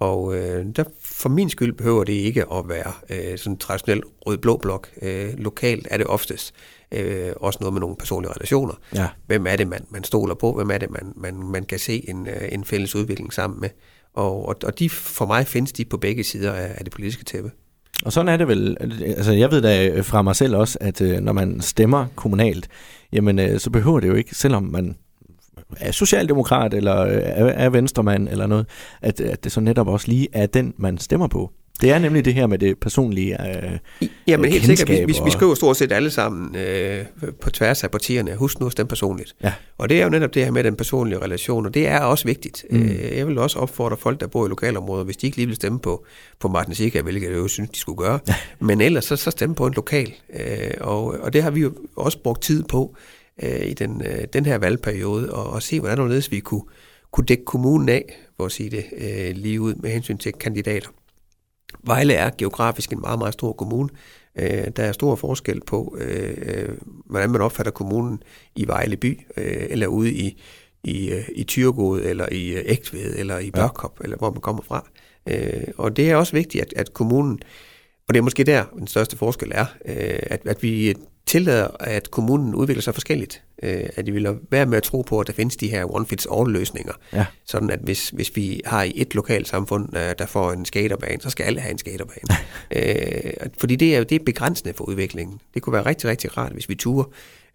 Og 0.00 0.36
øh, 0.36 0.66
der, 0.76 0.84
for 1.04 1.28
min 1.28 1.50
skyld 1.50 1.72
behøver 1.72 2.04
det 2.04 2.12
ikke 2.12 2.44
at 2.52 2.68
være 2.68 2.92
øh, 3.10 3.38
sådan 3.38 3.58
traditionel 3.58 4.02
rød-blå 4.26 4.56
blok. 4.56 4.88
Øh, 5.02 5.38
lokalt 5.38 5.88
er 5.90 5.96
det 5.96 6.06
oftest 6.06 6.54
øh, 6.92 7.32
også 7.36 7.58
noget 7.60 7.72
med 7.72 7.80
nogle 7.80 7.96
personlige 7.96 8.32
relationer. 8.32 8.74
Ja. 8.94 9.08
Hvem 9.26 9.46
er 9.46 9.56
det, 9.56 9.68
man, 9.68 9.84
man 9.90 10.04
stoler 10.04 10.34
på? 10.34 10.52
Hvem 10.52 10.70
er 10.70 10.78
det, 10.78 10.90
man, 10.90 11.12
man, 11.16 11.34
man 11.34 11.64
kan 11.64 11.78
se 11.78 12.10
en, 12.10 12.26
øh, 12.26 12.48
en 12.52 12.64
fælles 12.64 12.96
udvikling 12.96 13.32
sammen 13.32 13.60
med? 13.60 13.68
Og, 14.14 14.48
og, 14.48 14.56
og 14.64 14.78
de, 14.78 14.90
for 14.90 15.26
mig 15.26 15.46
findes 15.46 15.72
de 15.72 15.84
på 15.84 15.96
begge 15.96 16.24
sider 16.24 16.52
af, 16.52 16.74
af 16.74 16.84
det 16.84 16.92
politiske 16.92 17.24
tæppe. 17.24 17.50
Og 18.04 18.12
sådan 18.12 18.28
er 18.28 18.36
det 18.36 18.48
vel, 18.48 18.76
altså 19.02 19.32
jeg 19.32 19.50
ved 19.50 19.62
da 19.62 20.00
fra 20.00 20.22
mig 20.22 20.36
selv 20.36 20.56
også, 20.56 20.78
at 20.80 21.00
øh, 21.00 21.20
når 21.20 21.32
man 21.32 21.60
stemmer 21.60 22.06
kommunalt, 22.16 22.68
jamen 23.12 23.38
øh, 23.38 23.60
så 23.60 23.70
behøver 23.70 24.00
det 24.00 24.08
jo 24.08 24.14
ikke, 24.14 24.34
selvom 24.34 24.62
man 24.62 24.96
er 25.76 25.92
socialdemokrat 25.92 26.74
eller 26.74 26.92
er, 26.92 27.46
er 27.46 27.68
venstremand 27.68 28.28
eller 28.28 28.46
noget, 28.46 28.66
at, 29.02 29.20
at 29.20 29.44
det 29.44 29.52
så 29.52 29.60
netop 29.60 29.88
også 29.88 30.08
lige 30.08 30.28
er 30.32 30.46
den, 30.46 30.74
man 30.76 30.98
stemmer 30.98 31.26
på. 31.26 31.50
Det 31.80 31.90
er 31.90 31.98
nemlig 31.98 32.24
det 32.24 32.34
her 32.34 32.46
med 32.46 32.58
det 32.58 32.78
personlige 32.78 33.46
øh, 33.48 33.78
Ja, 34.26 34.36
men 34.36 34.52
helt 34.52 34.66
sikkert. 34.66 34.88
Vi, 34.88 35.04
vi, 35.04 35.14
vi 35.24 35.30
skriver 35.30 35.54
stort 35.54 35.76
set 35.76 35.92
alle 35.92 36.10
sammen 36.10 36.56
øh, 36.56 37.04
på 37.40 37.50
tværs 37.50 37.84
af 37.84 37.90
partierne. 37.90 38.36
Husk 38.36 38.60
nu 38.60 38.66
at 38.66 38.72
stemme 38.72 38.88
personligt. 38.88 39.34
Ja. 39.44 39.52
Og 39.78 39.88
det 39.88 40.00
er 40.00 40.04
jo 40.04 40.10
netop 40.10 40.34
det 40.34 40.44
her 40.44 40.50
med 40.50 40.64
den 40.64 40.76
personlige 40.76 41.18
relation, 41.18 41.66
og 41.66 41.74
det 41.74 41.88
er 41.88 42.00
også 42.00 42.24
vigtigt. 42.24 42.64
Mm. 42.70 42.82
Øh, 42.82 43.16
jeg 43.16 43.26
vil 43.26 43.38
også 43.38 43.58
opfordre 43.58 43.96
folk, 43.96 44.20
der 44.20 44.26
bor 44.26 44.46
i 44.46 44.48
lokalområder, 44.48 45.04
hvis 45.04 45.16
de 45.16 45.26
ikke 45.26 45.36
lige 45.36 45.46
vil 45.46 45.56
stemme 45.56 45.78
på, 45.78 46.04
på 46.40 46.48
Martin 46.48 46.74
Sika, 46.74 47.02
hvilket 47.02 47.28
jeg 47.28 47.36
jo 47.36 47.48
synes, 47.48 47.70
de 47.70 47.78
skulle 47.78 47.98
gøre, 47.98 48.18
men 48.60 48.80
ellers 48.80 49.04
så, 49.04 49.16
så 49.16 49.30
stemme 49.30 49.54
på 49.54 49.66
en 49.66 49.74
lokal. 49.74 50.12
Øh, 50.34 50.70
og, 50.80 51.04
og 51.04 51.32
det 51.32 51.42
har 51.42 51.50
vi 51.50 51.60
jo 51.60 51.72
også 51.96 52.18
brugt 52.22 52.42
tid 52.42 52.62
på 52.62 52.96
øh, 53.42 53.66
i 53.66 53.74
den, 53.74 54.02
øh, 54.06 54.24
den 54.32 54.46
her 54.46 54.58
valgperiode, 54.58 55.32
og, 55.32 55.50
og 55.50 55.62
se, 55.62 55.80
hvordan 55.80 56.22
vi 56.30 56.40
kunne, 56.40 56.62
kunne 57.12 57.26
dække 57.26 57.44
kommunen 57.44 57.88
af, 57.88 58.18
for 58.36 58.44
at 58.44 58.52
sige 58.52 58.70
det 58.70 58.84
øh, 58.96 59.36
lige 59.36 59.60
ud, 59.60 59.74
med 59.74 59.90
hensyn 59.90 60.18
til 60.18 60.32
kandidater. 60.32 60.88
Vejle 61.82 62.14
er 62.14 62.30
geografisk 62.38 62.92
en 62.92 63.00
meget, 63.00 63.18
meget 63.18 63.34
stor 63.34 63.52
kommune. 63.52 63.88
Øh, 64.36 64.68
der 64.76 64.82
er 64.82 64.92
stor 64.92 65.16
forskel 65.16 65.60
på, 65.66 65.96
øh, 66.00 66.34
øh, 66.42 66.68
hvordan 67.06 67.30
man 67.30 67.40
opfatter 67.40 67.72
kommunen 67.72 68.22
i 68.56 68.66
Vejle 68.66 68.96
by, 68.96 69.20
øh, 69.36 69.66
eller 69.70 69.86
ude 69.86 70.12
i, 70.12 70.42
i, 70.84 71.10
øh, 71.10 71.28
i 71.34 71.44
Tyrgod, 71.44 72.00
eller 72.00 72.28
i 72.32 72.48
øh, 72.48 72.62
Ægtved, 72.66 73.18
eller 73.18 73.38
i 73.38 73.50
Børkop, 73.50 74.00
ja. 74.00 74.04
eller 74.04 74.16
hvor 74.16 74.30
man 74.30 74.40
kommer 74.40 74.62
fra. 74.62 74.86
Øh, 75.26 75.68
og 75.76 75.96
det 75.96 76.10
er 76.10 76.16
også 76.16 76.32
vigtigt, 76.32 76.62
at, 76.62 76.72
at 76.76 76.94
kommunen, 76.94 77.40
og 78.10 78.14
det 78.14 78.20
er 78.20 78.22
måske 78.22 78.44
der, 78.44 78.64
den 78.78 78.86
største 78.86 79.16
forskel 79.16 79.52
er, 79.54 79.66
øh, 79.84 80.18
at, 80.22 80.40
at 80.44 80.62
vi 80.62 80.94
tillader, 81.26 81.68
at 81.80 82.10
kommunen 82.10 82.54
udvikler 82.54 82.82
sig 82.82 82.94
forskelligt. 82.94 83.42
Øh, 83.62 83.88
at 83.96 84.06
de 84.06 84.12
vil 84.12 84.38
være 84.50 84.66
med 84.66 84.76
at 84.76 84.82
tro 84.82 85.02
på, 85.02 85.20
at 85.20 85.26
der 85.26 85.32
findes 85.32 85.56
de 85.56 85.68
her 85.68 85.94
one-fits-all-løsninger. 85.94 86.92
Ja. 87.12 87.26
Sådan 87.44 87.70
at 87.70 87.78
hvis, 87.82 88.08
hvis 88.08 88.36
vi 88.36 88.60
har 88.66 88.82
i 88.82 88.92
et 88.96 89.14
lokalt 89.14 89.48
samfund, 89.48 89.96
øh, 89.96 90.14
der 90.18 90.26
får 90.26 90.52
en 90.52 90.64
skaterbane, 90.64 91.20
så 91.20 91.30
skal 91.30 91.44
alle 91.44 91.60
have 91.60 91.72
en 91.72 91.78
skaterbane. 91.78 92.36
øh, 92.76 93.50
fordi 93.58 93.76
det 93.76 93.94
er 93.94 93.98
jo 93.98 94.04
det 94.04 94.20
er 94.20 94.24
begrænsende 94.24 94.74
for 94.74 94.84
udviklingen. 94.84 95.40
Det 95.54 95.62
kunne 95.62 95.72
være 95.72 95.86
rigtig, 95.86 96.10
rigtig 96.10 96.36
rart, 96.36 96.52
hvis 96.52 96.68
vi 96.68 96.74
turer 96.74 97.04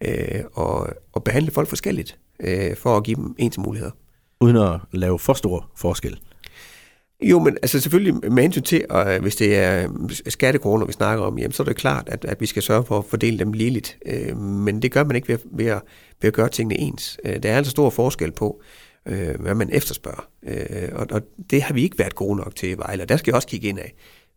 øh, 0.02 0.44
og, 0.54 0.90
og 1.14 1.24
behandle 1.24 1.52
folk 1.52 1.70
forskelligt, 1.70 2.18
øh, 2.40 2.76
for 2.76 2.98
at 2.98 3.04
give 3.04 3.16
dem 3.16 3.36
ens 3.38 3.58
muligheder. 3.58 3.92
Uden 4.42 4.58
at 4.58 4.80
lave 4.92 5.20
for 5.20 5.34
stor 5.34 5.72
forskel. 5.76 6.20
Jo, 7.22 7.40
men 7.40 7.58
altså 7.62 7.80
selvfølgelig 7.80 8.32
med 8.32 8.44
hensyn 8.44 8.62
til, 8.62 8.86
at 8.90 9.16
øh, 9.16 9.22
hvis 9.22 9.36
det 9.36 9.58
er 9.58 9.84
øh, 9.84 10.10
skattekroner, 10.28 10.86
vi 10.86 10.94
snakker 10.94 11.26
om, 11.26 11.40
jamen, 11.40 11.52
så 11.52 11.64
er 11.64 11.68
det 11.68 11.76
klart, 11.76 12.10
at, 12.10 12.26
at 12.26 12.42
vi 12.42 12.46
skal 12.46 12.62
sørge 12.62 12.86
for 12.86 12.98
at 13.00 13.06
fordele 13.06 13.40
dem 13.40 13.54
ligeligt. 13.54 13.98
Øh, 14.06 14.38
men 14.38 14.82
det 14.82 14.92
gør 14.92 15.04
man 15.04 15.16
ikke 15.16 15.28
ved, 15.28 15.38
ved, 15.52 15.66
at, 15.66 15.82
ved 16.22 16.28
at 16.28 16.34
gøre 16.34 16.50
tingene 16.50 16.80
ens. 16.80 17.20
Øh, 17.26 17.44
der 17.44 17.52
er 17.52 17.58
altså 17.58 17.72
stor 17.72 17.90
forskel 17.90 18.32
på, 18.32 18.62
øh, 19.06 19.42
hvad 19.42 19.56
man 19.56 19.70
efterspørger. 19.72 20.30
Øh, 20.48 20.90
og, 20.92 21.08
og 21.12 21.22
det 21.50 21.62
har 21.62 21.74
vi 21.74 21.84
ikke 21.84 22.00
været 22.00 22.16
gode 22.16 22.38
nok 22.38 22.56
til 22.56 22.70
i 22.70 22.74
Vejle, 22.74 23.04
og 23.04 23.10
der 23.10 23.18
skal 23.18 23.32
jeg 23.32 23.36
også 23.36 23.48
kigge 23.48 23.68
ind 23.68 23.80
af. 23.80 23.94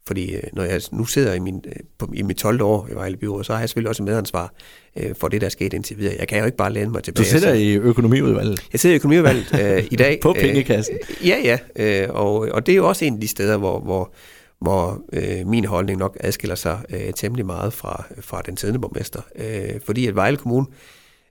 Fordi 0.08 0.34
øh, 0.34 0.42
når 0.52 0.62
jeg 0.62 0.80
nu 0.92 1.04
sidder 1.04 1.34
i, 1.34 1.38
min, 1.38 1.64
øh, 1.66 1.72
på, 1.98 2.10
i 2.14 2.22
mit 2.22 2.36
12. 2.36 2.62
år 2.62 2.88
i 2.90 2.94
Vejle 2.94 3.16
Byråd, 3.16 3.44
så 3.44 3.52
har 3.52 3.60
jeg 3.60 3.68
selvfølgelig 3.68 3.88
også 3.88 4.02
medansvar 4.02 4.54
øh, 4.96 5.14
for 5.20 5.28
det, 5.28 5.40
der 5.40 5.46
er 5.46 5.50
sket 5.50 5.72
indtil 5.72 5.98
videre. 5.98 6.14
Jeg 6.18 6.28
kan 6.28 6.38
jo 6.38 6.44
ikke 6.44 6.56
bare 6.56 6.72
læne 6.72 6.90
mig 6.90 7.02
tilbage. 7.02 7.24
Du 7.24 7.28
sidder 7.28 7.54
i 7.54 7.74
økonomiudvalget? 7.74 8.60
Jeg 8.72 8.80
sidder 8.80 8.94
i 8.94 8.96
økonomiudvalget 8.96 9.46
øh, 9.62 9.84
i 9.90 9.96
dag. 9.96 10.18
på 10.22 10.32
pengekassen? 10.32 10.94
Øh, 10.94 11.28
ja, 11.28 11.36
ja. 11.44 11.58
Øh, 11.76 12.08
og, 12.10 12.48
og 12.52 12.66
det 12.66 12.72
er 12.72 12.76
jo 12.76 12.88
også 12.88 13.04
en 13.04 13.14
af 13.14 13.20
de 13.20 13.28
steder, 13.28 13.56
hvor, 13.56 13.80
hvor, 13.80 14.12
hvor 14.60 15.02
øh, 15.12 15.46
min 15.46 15.64
holdning 15.64 15.98
nok 15.98 16.16
adskiller 16.20 16.56
sig 16.56 16.78
øh, 16.90 17.12
temmelig 17.16 17.46
meget 17.46 17.72
fra, 17.72 18.04
fra 18.20 18.42
den 18.46 18.56
siddende 18.56 18.80
borgmester. 18.80 19.20
Øh, 19.36 19.80
fordi 19.86 20.06
at 20.06 20.14
Vejle 20.14 20.36
Kommune 20.36 20.66
øh, 20.70 20.74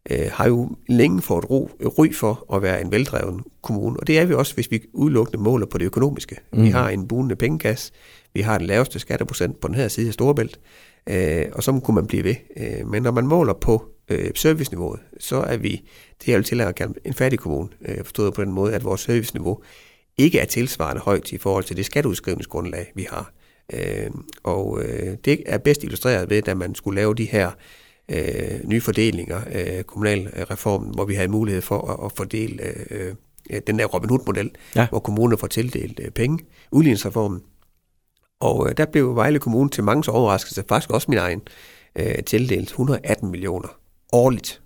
har 0.10 0.48
jo 0.48 0.70
længe 0.90 1.22
fået 1.22 1.50
ro, 1.50 1.72
ry 2.00 2.14
for 2.14 2.56
at 2.56 2.62
være 2.62 2.82
en 2.82 2.92
veldreven 2.92 3.44
kommune, 3.62 4.00
og 4.00 4.08
det 4.08 4.20
er 4.20 4.26
vi 4.26 4.34
også, 4.34 4.54
hvis 4.54 4.72
vi 4.72 4.82
udelukkende 4.94 5.44
måler 5.44 5.66
på 5.66 5.78
det 5.78 5.86
økonomiske. 5.86 6.36
Mm. 6.54 6.64
Vi 6.64 6.70
har 6.70 6.90
en 6.90 7.08
bunende 7.08 7.36
pengekasse, 7.36 7.92
vi 8.34 8.42
har 8.42 8.58
den 8.58 8.68
laveste 8.68 9.00
skatteprocent 9.00 9.60
på 9.60 9.68
den 9.68 9.76
her 9.76 9.88
side 9.88 10.08
af 10.08 10.14
Storebælt, 10.14 10.60
øh, 11.10 11.46
og 11.54 11.64
så 11.64 11.80
kunne 11.84 11.96
man 11.96 12.08
blive 12.08 12.24
ved. 12.24 12.36
Øh, 12.58 12.88
men 12.88 13.04
når 13.04 13.12
man 13.12 13.28
måler 13.28 13.54
på 13.54 13.86
øh, 14.10 14.30
serviceniveauet, 14.36 15.00
så 15.20 15.36
er 15.36 15.58
vi, 15.58 15.84
det 16.20 16.28
jeg 16.28 16.36
vil 16.38 16.46
til 16.46 16.62
at 16.62 16.76
kalde 16.76 16.94
en 17.06 17.14
fattig 17.14 17.40
kommune, 17.40 17.70
øh, 17.88 17.98
forstået 17.98 18.34
på 18.34 18.44
den 18.44 18.52
måde, 18.52 18.74
at 18.74 18.84
vores 18.84 19.02
serviceniveau 19.02 19.62
ikke 20.18 20.40
er 20.40 20.46
tilsvarende 20.46 21.02
højt 21.02 21.32
i 21.32 21.38
forhold 21.38 21.64
til 21.64 21.78
det 21.78 21.86
skatteudskrivningsgrundlag, 21.86 22.92
vi 22.96 23.08
har. 23.10 23.34
Øh, 23.74 24.12
og 24.44 24.84
øh, 24.84 25.18
det 25.26 25.44
er 25.46 25.58
bedst 25.58 25.84
illustreret 25.84 26.30
ved, 26.30 26.42
da 26.42 26.54
man 26.54 26.76
skulle 26.76 26.96
lave 26.96 27.16
de 27.16 27.26
her 27.26 27.52
øh, 28.12 28.60
nye 28.64 28.82
fordelinger, 28.82 29.42
øh, 29.52 29.84
kommunalreformen, 29.84 30.94
hvor 30.94 31.06
vi 31.06 31.14
havde 31.14 31.28
mulighed 31.28 31.62
for 31.62 31.92
at, 31.92 32.06
at 32.06 32.12
fordele 32.12 32.64
øh, 32.90 33.16
den 33.68 33.80
der 33.80 33.86
Robin 33.86 34.10
Hood-model, 34.10 34.52
ja. 34.76 34.88
hvor 34.90 35.00
kommunerne 35.00 35.38
får 35.38 35.48
tildelt 35.48 36.00
øh, 36.04 36.12
penge, 36.12 36.40
udligningsreformen. 36.72 37.42
Og 38.40 38.70
øh, 38.70 38.78
der 38.78 38.86
blev 38.86 39.16
Vejle 39.16 39.40
Kommune 39.40 39.70
til 39.70 39.84
mange 39.84 40.12
overraskelse, 40.12 40.64
faktisk 40.70 40.92
også 40.92 41.06
min 41.10 41.18
egen, 41.18 41.42
øh, 41.96 42.24
tildelt 42.24 42.68
118 42.68 43.32
millioner 43.32 43.80
årligt. 44.14 44.62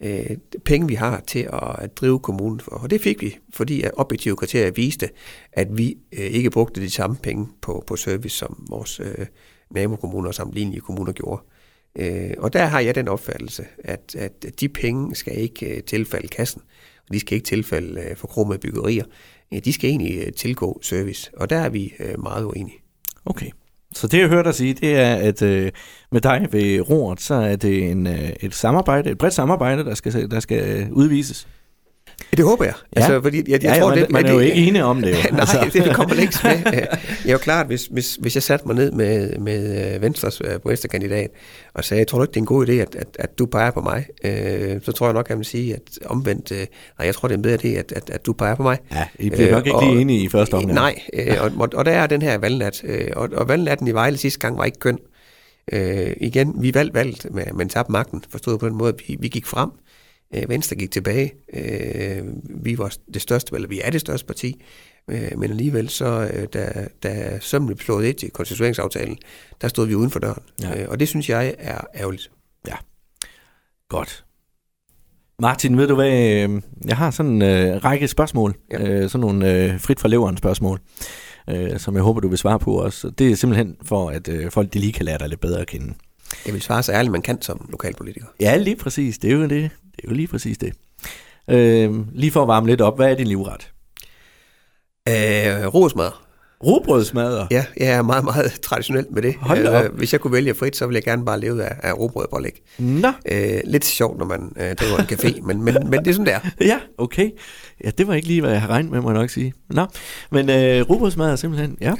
Øh, 0.00 0.36
penge, 0.64 0.88
vi 0.88 0.94
har 0.94 1.20
til 1.26 1.48
at 1.52 1.96
drive 1.96 2.20
kommunen 2.20 2.60
for. 2.60 2.70
Og 2.70 2.90
det 2.90 3.00
fik 3.00 3.22
vi, 3.22 3.38
fordi 3.54 3.82
at 3.82 3.90
objektive 3.96 4.36
kriterier 4.36 4.70
viste, 4.70 5.08
at 5.52 5.78
vi 5.78 5.96
øh, 6.12 6.26
ikke 6.26 6.50
brugte 6.50 6.80
de 6.80 6.90
samme 6.90 7.16
penge 7.16 7.48
på, 7.62 7.84
på 7.86 7.96
service, 7.96 8.36
som 8.36 8.66
vores 8.70 9.00
øh, 9.00 9.26
nabokommuner 9.70 10.28
og 10.28 10.34
sammenlignelige 10.34 10.80
kommuner 10.80 11.12
gjorde. 11.12 11.42
Øh, 11.98 12.30
og 12.38 12.52
der 12.52 12.64
har 12.64 12.80
jeg 12.80 12.94
den 12.94 13.08
opfattelse, 13.08 13.64
at, 13.84 14.16
at 14.18 14.60
de 14.60 14.68
penge 14.68 15.14
skal 15.14 15.38
ikke 15.38 15.76
øh, 15.76 15.82
tilfalde 15.82 16.28
kassen, 16.28 16.62
og 17.08 17.14
de 17.14 17.20
skal 17.20 17.34
ikke 17.34 17.46
tilfalde 17.46 18.00
øh, 18.00 18.16
forkromede 18.16 18.58
byggerier. 18.58 19.04
De 19.64 19.72
skal 19.72 19.90
egentlig 19.90 20.18
øh, 20.26 20.32
tilgå 20.32 20.80
service, 20.82 21.30
og 21.36 21.50
der 21.50 21.56
er 21.56 21.68
vi 21.68 21.92
øh, 22.00 22.22
meget 22.22 22.44
uenige. 22.44 22.76
Okay. 23.24 23.50
Så 23.94 24.06
det, 24.06 24.18
jeg 24.18 24.28
hørte 24.28 24.46
dig 24.46 24.54
sige, 24.54 24.74
det 24.74 24.96
er, 24.96 25.14
at 25.14 25.42
øh, 25.42 25.72
med 26.12 26.20
dig 26.20 26.48
ved 26.50 26.90
roret, 26.90 27.20
så 27.20 27.34
er 27.34 27.56
det 27.56 27.90
en, 27.90 28.06
øh, 28.06 28.30
et 28.40 28.54
samarbejde, 28.54 29.10
et 29.10 29.18
bredt 29.18 29.34
samarbejde, 29.34 29.84
der 29.84 29.94
skal, 29.94 30.30
der 30.30 30.40
skal 30.40 30.80
øh, 30.80 30.92
udvises. 30.92 31.48
Det 32.36 32.44
håber 32.44 32.64
jeg. 32.64 32.74
Ja. 32.96 33.00
Altså, 33.00 33.20
fordi 33.22 33.36
jeg, 33.36 33.46
jeg 33.48 33.62
ja, 33.62 33.80
tror, 33.80 33.88
man, 33.88 33.98
det, 33.98 34.10
man 34.10 34.26
er 34.26 34.32
jo 34.32 34.38
ikke 34.38 34.54
enig 34.54 34.84
om 34.84 35.02
det. 35.02 35.10
Jo. 35.10 35.16
nej, 35.32 35.40
altså. 35.40 35.70
det 35.72 35.94
kommer 35.94 36.14
længst 36.14 36.44
med. 36.44 36.52
Jeg 37.24 37.28
er 37.28 37.32
jo 37.32 37.38
klart, 37.38 37.66
hvis, 37.66 37.86
hvis, 37.86 38.14
hvis 38.20 38.34
jeg 38.34 38.42
satte 38.42 38.66
mig 38.66 38.76
ned 38.76 38.92
med, 38.92 39.38
med 39.38 39.94
øh, 39.94 40.02
Venstres 40.02 40.40
øh, 40.44 40.60
borgmesterkandidat 40.60 41.30
og 41.74 41.84
sagde, 41.84 41.98
jeg 41.98 42.08
tror 42.08 42.18
du 42.18 42.22
ikke, 42.22 42.30
det 42.30 42.36
er 42.36 42.40
en 42.40 42.46
god 42.46 42.66
idé, 42.66 42.72
at, 42.72 42.94
at, 42.94 43.06
at 43.18 43.38
du 43.38 43.46
peger 43.46 43.70
på 43.70 43.80
mig, 43.80 44.06
øh, 44.24 44.80
så 44.82 44.92
tror 44.92 45.06
jeg 45.06 45.14
nok, 45.14 45.30
at 45.30 45.38
vil 45.38 45.46
sige, 45.46 45.74
at 45.74 45.80
omvendt, 46.06 46.52
øh, 46.52 46.58
nej, 46.58 47.06
jeg 47.06 47.14
tror, 47.14 47.28
det 47.28 47.34
er 47.34 47.38
en 47.38 47.42
bedre 47.42 47.58
idé, 47.64 47.78
at, 47.78 47.92
at, 47.92 48.10
at 48.10 48.26
du 48.26 48.32
peger 48.32 48.54
på 48.54 48.62
mig. 48.62 48.78
Ja, 48.92 49.06
I 49.18 49.30
bliver 49.30 49.50
nok 49.50 49.66
ikke 49.66 49.78
lige 49.84 50.00
enige 50.00 50.24
i 50.24 50.28
første 50.28 50.54
omgang. 50.54 50.74
Nej, 50.74 51.02
øh, 51.12 51.36
og, 51.40 51.50
og, 51.58 51.68
og 51.74 51.84
der 51.84 51.92
er 51.92 52.06
den 52.06 52.22
her 52.22 52.38
valgnat, 52.38 52.82
øh, 52.84 53.08
og, 53.16 53.28
og 53.32 53.48
valgnatten 53.48 53.88
i 53.88 53.92
Vejle 53.92 54.16
sidste 54.16 54.40
gang 54.40 54.58
var 54.58 54.64
ikke 54.64 54.78
køn. 54.78 54.98
Øh, 55.72 56.12
igen, 56.20 56.54
vi 56.58 56.74
valgte 56.74 56.94
valgt, 56.94 57.26
men 57.54 57.68
tabte 57.68 57.92
magten, 57.92 58.24
forstået 58.30 58.60
på 58.60 58.68
den 58.68 58.76
måde, 58.76 58.94
vi, 59.08 59.16
vi 59.20 59.28
gik 59.28 59.46
frem. 59.46 59.70
Øh, 60.34 60.48
Venstre 60.48 60.76
gik 60.76 60.90
tilbage. 60.90 61.32
Øh, 61.54 62.24
vi 62.64 62.78
var 62.78 62.96
det 63.14 63.22
største, 63.22 63.54
eller 63.54 63.68
vi 63.68 63.80
er 63.84 63.90
det 63.90 64.00
største 64.00 64.26
parti, 64.26 64.62
øh, 65.10 65.38
men 65.38 65.50
alligevel 65.50 65.88
så, 65.88 66.30
øh, 66.34 66.46
da, 66.52 66.88
da 67.02 67.38
sømmen 67.40 67.66
blev 67.66 67.78
slået 67.78 68.06
ind 68.06 68.16
til 68.16 68.30
konstitueringsaftalen, 68.30 69.18
der 69.60 69.68
stod 69.68 69.86
vi 69.86 69.94
uden 69.94 70.10
for 70.10 70.18
døren. 70.18 70.42
Ja. 70.62 70.82
Øh, 70.82 70.88
og 70.88 71.00
det 71.00 71.08
synes 71.08 71.28
jeg 71.28 71.54
er 71.58 71.80
ærgerligt. 71.94 72.30
Ja, 72.68 72.76
godt. 73.88 74.24
Martin, 75.38 75.78
ved 75.78 75.88
du 75.88 75.94
hvad, 75.94 76.10
jeg 76.84 76.96
har 76.96 77.10
sådan 77.10 77.32
en 77.32 77.42
øh, 77.42 77.84
række 77.84 78.08
spørgsmål, 78.08 78.54
ja. 78.70 78.88
øh, 78.88 79.10
sådan 79.10 79.20
nogle 79.20 79.52
øh, 79.52 79.80
frit 79.80 80.00
fra 80.00 80.08
leveren 80.08 80.36
spørgsmål, 80.36 80.80
øh, 81.50 81.78
som 81.78 81.94
jeg 81.94 82.02
håber, 82.02 82.20
du 82.20 82.28
vil 82.28 82.38
svare 82.38 82.58
på 82.58 82.74
også. 82.74 83.10
Det 83.10 83.30
er 83.30 83.36
simpelthen 83.36 83.76
for, 83.84 84.10
at 84.10 84.28
øh, 84.28 84.50
folk 84.50 84.72
de 84.72 84.78
lige 84.78 84.92
kan 84.92 85.04
lære 85.04 85.18
dig 85.18 85.28
lidt 85.28 85.40
bedre 85.40 85.60
at 85.60 85.66
kende. 85.66 85.94
Jeg 86.46 86.54
vil 86.54 86.62
svare 86.62 86.82
så 86.82 86.92
ærligt, 86.92 87.12
man 87.12 87.22
kan 87.22 87.42
som 87.42 87.68
lokalpolitiker. 87.70 88.26
Ja, 88.40 88.56
lige 88.56 88.76
præcis. 88.76 89.18
Det 89.18 89.30
er 89.30 89.34
jo 89.34 89.42
det. 89.42 89.50
Det 89.50 90.04
er 90.04 90.08
jo 90.08 90.14
lige 90.14 90.28
præcis 90.28 90.58
det. 90.58 90.72
Øh, 91.50 91.90
lige 92.12 92.30
for 92.30 92.42
at 92.42 92.48
varme 92.48 92.66
lidt 92.66 92.80
op, 92.80 92.96
hvad 92.96 93.10
er 93.10 93.14
din 93.14 93.26
livret? 93.26 93.70
Øh, 95.08 95.74
roesmad. 95.74 96.10
Robrødsmadder? 96.66 97.46
Ja, 97.50 97.64
jeg 97.76 97.88
er 97.88 98.02
meget, 98.02 98.24
meget 98.24 98.52
traditionel 98.62 99.06
med 99.10 99.22
det. 99.22 99.34
Hold 99.34 99.66
øh, 99.66 99.94
hvis 99.94 100.12
jeg 100.12 100.20
kunne 100.20 100.32
vælge 100.32 100.54
frit, 100.54 100.76
så 100.76 100.86
ville 100.86 100.96
jeg 100.96 101.04
gerne 101.04 101.24
bare 101.24 101.40
leve 101.40 101.64
af, 101.64 101.76
af 101.82 101.98
robrødpålæg. 101.98 102.62
Nå. 102.78 103.12
Øh, 103.32 103.60
lidt 103.64 103.84
sjovt, 103.84 104.18
når 104.18 104.24
man 104.24 104.52
øh, 104.56 104.74
driver 104.74 104.98
en 104.98 105.04
café, 105.04 105.40
men, 105.46 105.62
men, 105.62 105.76
men 105.90 105.98
det 105.98 106.06
er 106.06 106.12
sådan, 106.12 106.26
der. 106.26 106.38
Ja, 106.70 106.78
okay. 106.98 107.30
Ja, 107.84 107.90
det 107.90 108.06
var 108.06 108.14
ikke 108.14 108.28
lige, 108.28 108.40
hvad 108.40 108.50
jeg 108.50 108.60
har 108.60 108.68
regnet 108.68 108.92
med, 108.92 109.00
må 109.00 109.10
jeg 109.10 109.20
nok 109.20 109.30
sige. 109.30 109.54
Nå, 109.70 109.86
men 110.30 110.50
øh, 110.50 110.90
robrødsmadder 110.90 111.36
simpelthen, 111.36 111.76
ja. 111.80 111.94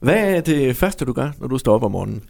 Hvad 0.00 0.36
er 0.36 0.40
det 0.40 0.76
første, 0.76 1.04
du 1.04 1.12
gør, 1.12 1.30
når 1.40 1.48
du 1.48 1.58
står 1.58 1.74
op 1.74 1.82
om 1.82 1.90
morgenen? 1.90 2.22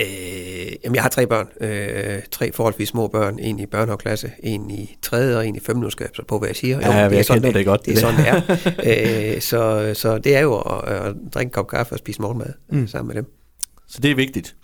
Øh, 0.00 0.72
jamen, 0.84 0.94
jeg 0.94 1.02
har 1.02 1.10
tre 1.10 1.26
børn. 1.26 1.48
Øh, 1.60 2.22
tre 2.30 2.52
forholdsvis 2.52 2.88
små 2.88 3.08
børn. 3.08 3.38
En 3.38 3.58
i 3.58 3.66
børnehaveklasse, 3.66 4.32
en 4.42 4.70
i 4.70 4.96
tredje 5.02 5.36
og 5.36 5.46
en 5.46 5.56
i 5.56 5.60
femte. 5.60 5.80
Nu 5.80 5.90
skal 5.90 6.08
jeg 6.18 6.26
på, 6.26 6.38
hvad 6.38 6.48
jeg 6.48 6.56
siger. 6.56 6.76
Jo, 6.76 6.92
ja, 6.92 7.08
det 7.08 7.18
er 7.18 7.22
sådan, 7.22 7.42
det, 7.42 7.54
det 7.54 7.66
godt. 7.66 7.86
Det 7.86 7.94
er 7.94 8.00
sådan, 8.00 8.20
det 8.20 8.28
er. 8.28 9.34
øh, 9.34 9.40
så, 9.40 9.92
så 9.94 10.18
det 10.18 10.36
er 10.36 10.40
jo 10.40 10.58
at, 10.58 10.88
at 10.88 11.14
drikke 11.34 11.48
en 11.48 11.52
kop 11.52 11.68
kaffe 11.68 11.92
og 11.92 11.98
spise 11.98 12.22
morgenmad 12.22 12.52
øh, 12.72 12.78
mm. 12.78 12.86
sammen 12.86 13.14
med 13.14 13.22
dem. 13.22 13.32
Så 13.88 14.00
det 14.00 14.10
er 14.10 14.14
vigtigt? 14.14 14.56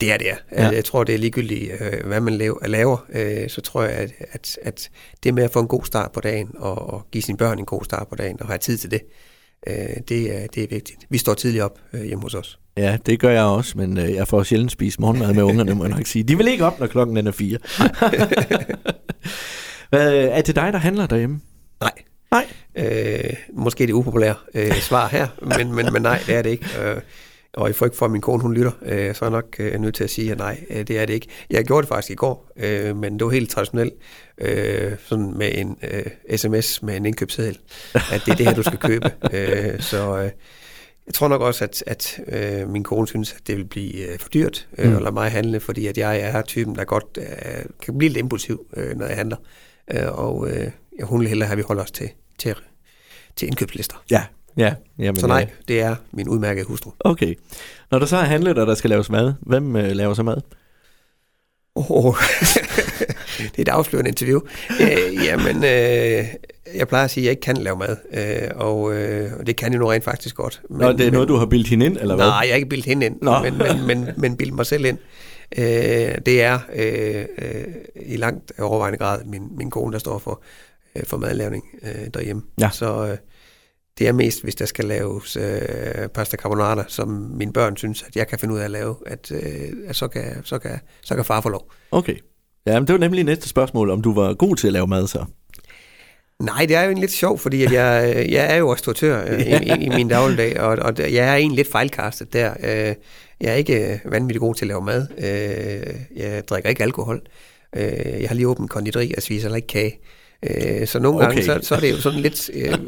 Det 0.00 0.12
er 0.12 0.16
det, 0.16 0.24
ja. 0.24 0.36
ja. 0.52 0.68
Jeg 0.68 0.84
tror, 0.84 1.04
det 1.04 1.14
er 1.14 1.18
ligegyldigt, 1.18 1.72
øh, 1.80 2.06
hvad 2.06 2.20
man 2.20 2.58
laver. 2.66 3.06
Øh, 3.12 3.48
så 3.48 3.60
tror 3.60 3.82
jeg, 3.82 3.92
at, 3.92 4.12
at, 4.32 4.58
at 4.62 4.90
det 5.22 5.34
med 5.34 5.44
at 5.44 5.50
få 5.50 5.60
en 5.60 5.68
god 5.68 5.84
start 5.84 6.12
på 6.12 6.20
dagen, 6.20 6.50
og, 6.58 6.90
og 6.90 7.06
give 7.12 7.22
sine 7.22 7.38
børn 7.38 7.58
en 7.58 7.64
god 7.64 7.84
start 7.84 8.08
på 8.08 8.14
dagen, 8.14 8.40
og 8.40 8.46
have 8.46 8.58
tid 8.58 8.78
til 8.78 8.90
det, 8.90 9.00
det, 10.08 10.36
er, 10.36 10.46
det 10.46 10.62
er 10.62 10.68
vigtigt. 10.70 10.98
Vi 11.10 11.18
står 11.18 11.34
tidligt 11.34 11.62
op 11.64 11.78
hjemme 11.92 12.22
hos 12.22 12.34
os. 12.34 12.58
Ja, 12.76 12.98
det 13.06 13.20
gør 13.20 13.30
jeg 13.30 13.42
også, 13.42 13.78
men 13.78 13.98
øh, 13.98 14.14
jeg 14.14 14.28
får 14.28 14.42
sjældent 14.42 14.72
spist 14.72 15.00
morgenmad 15.00 15.34
med 15.34 15.42
ungerne, 15.42 15.74
må 15.74 15.84
jeg 15.84 15.96
nok 15.96 16.06
sige. 16.06 16.22
De 16.22 16.36
vil 16.36 16.48
ikke 16.48 16.64
op, 16.64 16.80
når 16.80 16.86
klokken 16.86 17.26
er 17.26 17.32
fire. 17.32 17.58
Hvad, 19.90 20.14
er 20.14 20.42
det 20.42 20.56
dig, 20.56 20.72
der 20.72 20.78
handler 20.78 21.06
derhjemme? 21.06 21.40
Nej. 21.80 21.92
Nej. 22.30 22.46
Øh, 22.76 23.34
måske 23.52 23.86
det 23.86 23.92
upopulære 23.92 24.34
øh, 24.54 24.74
svar 24.74 25.08
her, 25.08 25.26
men, 25.58 25.74
men, 25.74 25.92
men 25.92 26.02
nej, 26.02 26.22
det 26.26 26.34
er 26.34 26.42
det 26.42 26.50
ikke. 26.50 26.66
Øh, 26.82 26.96
og 27.54 27.70
i 27.70 27.72
frygt 27.72 27.96
for, 27.96 28.06
at 28.06 28.12
min 28.12 28.20
kone 28.20 28.42
hun 28.42 28.54
lytter, 28.54 28.72
øh, 28.82 29.14
så 29.14 29.24
er 29.24 29.28
jeg 29.28 29.30
nok 29.30 29.56
øh, 29.58 29.80
nødt 29.80 29.94
til 29.94 30.04
at 30.04 30.10
sige, 30.10 30.32
at 30.32 30.38
nej, 30.38 30.64
øh, 30.70 30.86
det 30.86 30.98
er 30.98 31.06
det 31.06 31.14
ikke. 31.14 31.28
Jeg 31.50 31.64
gjorde 31.64 31.82
det 31.82 31.88
faktisk 31.88 32.10
i 32.10 32.14
går, 32.14 32.50
øh, 32.56 32.96
men 32.96 33.18
det 33.18 33.24
var 33.24 33.30
helt 33.30 33.50
traditionelt, 33.50 33.94
øh, 34.38 34.92
sådan 35.06 35.32
med 35.36 35.50
en 35.54 35.78
øh, 35.82 36.38
sms 36.38 36.82
med 36.82 36.96
en 36.96 37.06
indkøbsseddel, 37.06 37.58
at 37.94 38.22
det 38.26 38.32
er 38.32 38.36
det 38.36 38.46
her, 38.46 38.54
du 38.54 38.62
skal 38.62 38.78
købe. 38.78 39.10
øh, 39.32 39.80
så... 39.80 40.18
Øh, 40.18 40.30
jeg 41.06 41.14
tror 41.14 41.28
nok 41.28 41.40
også, 41.40 41.64
at, 41.64 41.84
at 41.86 42.20
øh, 42.28 42.68
min 42.68 42.82
kone 42.82 43.06
synes, 43.06 43.32
at 43.32 43.46
det 43.46 43.56
vil 43.56 43.64
blive 43.64 44.12
øh, 44.12 44.18
for 44.18 44.28
dyrt 44.28 44.68
øh, 44.78 44.90
mm. 44.90 44.96
at 44.96 45.02
lade 45.02 45.14
mig 45.14 45.30
handle, 45.30 45.60
fordi 45.60 45.86
at 45.86 45.98
jeg 45.98 46.20
er 46.20 46.42
typen, 46.42 46.74
der 46.74 46.84
godt 46.84 47.18
øh, 47.18 47.64
kan 47.82 47.98
blive 47.98 48.08
lidt 48.08 48.18
impulsiv, 48.18 48.66
øh, 48.76 48.96
når 48.96 49.06
jeg 49.06 49.16
handler. 49.16 49.36
Øh, 49.90 50.18
og 50.18 50.50
øh, 50.50 50.70
hun 51.02 51.20
vil 51.20 51.28
hellere 51.28 51.46
have, 51.46 51.52
at 51.52 51.58
vi 51.58 51.62
holder 51.66 51.82
os 51.82 51.90
til, 51.90 52.10
til, 52.38 52.54
til 53.36 53.46
indkøbslister. 53.46 54.04
Ja, 54.10 54.24
ja. 54.56 54.74
Jamen, 54.98 55.20
så 55.20 55.26
nej, 55.26 55.50
det 55.68 55.80
er 55.80 55.96
min 56.12 56.28
udmærkede 56.28 56.66
hustru. 56.66 56.90
Okay. 57.00 57.34
Når 57.90 57.98
der 57.98 58.06
så 58.06 58.16
er 58.16 58.24
handlet, 58.24 58.58
og 58.58 58.66
der 58.66 58.74
skal 58.74 58.90
laves 58.90 59.10
mad, 59.10 59.34
hvem 59.40 59.76
øh, 59.76 59.90
laver 59.90 60.14
så 60.14 60.22
mad? 60.22 60.40
Oh, 61.74 62.14
det 63.38 63.58
er 63.58 63.62
et 63.62 63.68
afslørende 63.68 64.08
interview. 64.08 64.40
Øh, 64.80 65.24
jamen, 65.24 65.56
øh, 65.56 66.24
jeg 66.74 66.88
plejer 66.88 67.04
at 67.04 67.10
sige, 67.10 67.22
at 67.22 67.24
jeg 67.24 67.30
ikke 67.30 67.40
kan 67.40 67.56
lave 67.56 67.76
mad, 67.76 67.96
øh, 68.12 68.50
og, 68.54 68.94
øh, 68.94 69.30
det 69.46 69.56
kan 69.56 69.72
jeg 69.72 69.80
nu 69.80 69.86
rent 69.86 70.04
faktisk 70.04 70.36
godt. 70.36 70.62
Men, 70.70 70.78
Nå, 70.80 70.92
det 70.92 71.00
er 71.00 71.04
men, 71.04 71.12
noget, 71.12 71.28
du 71.28 71.36
har 71.36 71.46
bildt 71.46 71.68
hende 71.68 71.86
ind, 71.86 71.96
eller 71.96 72.14
hvad? 72.16 72.26
Nej, 72.26 72.40
jeg 72.40 72.48
har 72.48 72.56
ikke 72.56 72.68
bildt 72.68 72.86
hende 72.86 73.06
ind, 73.06 73.18
Nå. 73.22 73.38
men, 73.42 73.58
men, 73.58 73.86
men, 73.86 74.08
men 74.16 74.36
bildt 74.36 74.54
mig 74.54 74.66
selv 74.66 74.84
ind. 74.84 74.98
Øh, 75.58 75.64
det 76.26 76.42
er 76.42 76.58
øh, 76.74 77.24
øh, 77.38 77.64
i 78.06 78.16
langt 78.16 78.52
overvejende 78.58 78.98
grad 78.98 79.24
min, 79.24 79.42
min 79.56 79.70
kone, 79.70 79.92
der 79.92 79.98
står 79.98 80.18
for, 80.18 80.42
øh, 80.96 81.02
for 81.04 81.16
madlavning 81.16 81.64
øh, 81.82 82.06
derhjemme. 82.14 82.42
Ja. 82.60 82.70
Så 82.72 83.06
øh, 83.06 83.16
det 83.98 84.08
er 84.08 84.12
mest, 84.12 84.42
hvis 84.42 84.54
der 84.54 84.66
skal 84.66 84.84
laves 84.84 85.36
øh, 85.36 86.08
pasta 86.08 86.36
carbonara, 86.36 86.84
som 86.88 87.08
mine 87.08 87.52
børn 87.52 87.76
synes, 87.76 88.02
at 88.02 88.16
jeg 88.16 88.28
kan 88.28 88.38
finde 88.38 88.54
ud 88.54 88.58
af 88.58 88.64
at 88.64 88.70
lave, 88.70 88.96
at, 89.06 89.32
øh, 89.32 89.72
at 89.86 89.96
så, 89.96 90.08
kan, 90.08 90.44
så, 90.44 90.58
kan, 90.58 90.78
så 91.02 91.14
kan 91.14 91.24
far 91.24 91.40
få 91.40 91.48
lov. 91.48 91.72
Okay. 91.90 92.16
Ja, 92.66 92.80
men 92.80 92.86
det 92.86 92.92
var 92.92 92.98
nemlig 92.98 93.24
næste 93.24 93.48
spørgsmål, 93.48 93.90
om 93.90 94.02
du 94.02 94.12
var 94.12 94.34
god 94.34 94.56
til 94.56 94.66
at 94.66 94.72
lave 94.72 94.86
mad 94.86 95.06
så. 95.06 95.24
Nej, 96.38 96.66
det 96.66 96.76
er 96.76 96.80
jo 96.80 96.86
egentlig 96.86 97.02
lidt 97.02 97.12
sjovt, 97.12 97.40
fordi 97.40 97.64
at 97.64 97.72
jeg, 97.72 98.26
jeg 98.28 98.52
er 98.52 98.56
jo 98.56 98.72
restauratør 98.72 99.24
øh, 99.32 99.40
i, 99.40 99.84
i, 99.84 99.88
min 99.88 100.08
dagligdag, 100.08 100.60
og, 100.60 100.78
og 100.78 100.98
jeg 100.98 101.28
er 101.28 101.34
egentlig 101.34 101.56
lidt 101.56 101.70
fejlkastet 101.70 102.32
der. 102.32 102.50
Øh, 102.62 102.94
jeg 103.40 103.50
er 103.50 103.54
ikke 103.54 104.00
vanvittigt 104.04 104.40
god 104.40 104.54
til 104.54 104.64
at 104.64 104.68
lave 104.68 104.82
mad. 104.82 105.06
Øh, 105.18 105.94
jeg 106.16 106.48
drikker 106.48 106.70
ikke 106.70 106.82
alkohol. 106.82 107.20
Jeg 107.72 108.28
har 108.28 108.34
lige 108.34 108.48
åbent 108.48 108.70
konditeri 108.70 109.14
og 109.16 109.22
spiser 109.22 109.42
heller 109.42 109.56
ikke 109.56 109.68
kage. 109.68 110.86
Så 110.86 110.98
nogle 110.98 111.18
okay. 111.18 111.26
gange, 111.26 111.44
så, 111.44 111.58
så 111.62 111.74
er 111.74 111.80
det 111.80 111.90
jo 111.90 111.96
sådan 111.96 112.20
lidt, 112.20 112.38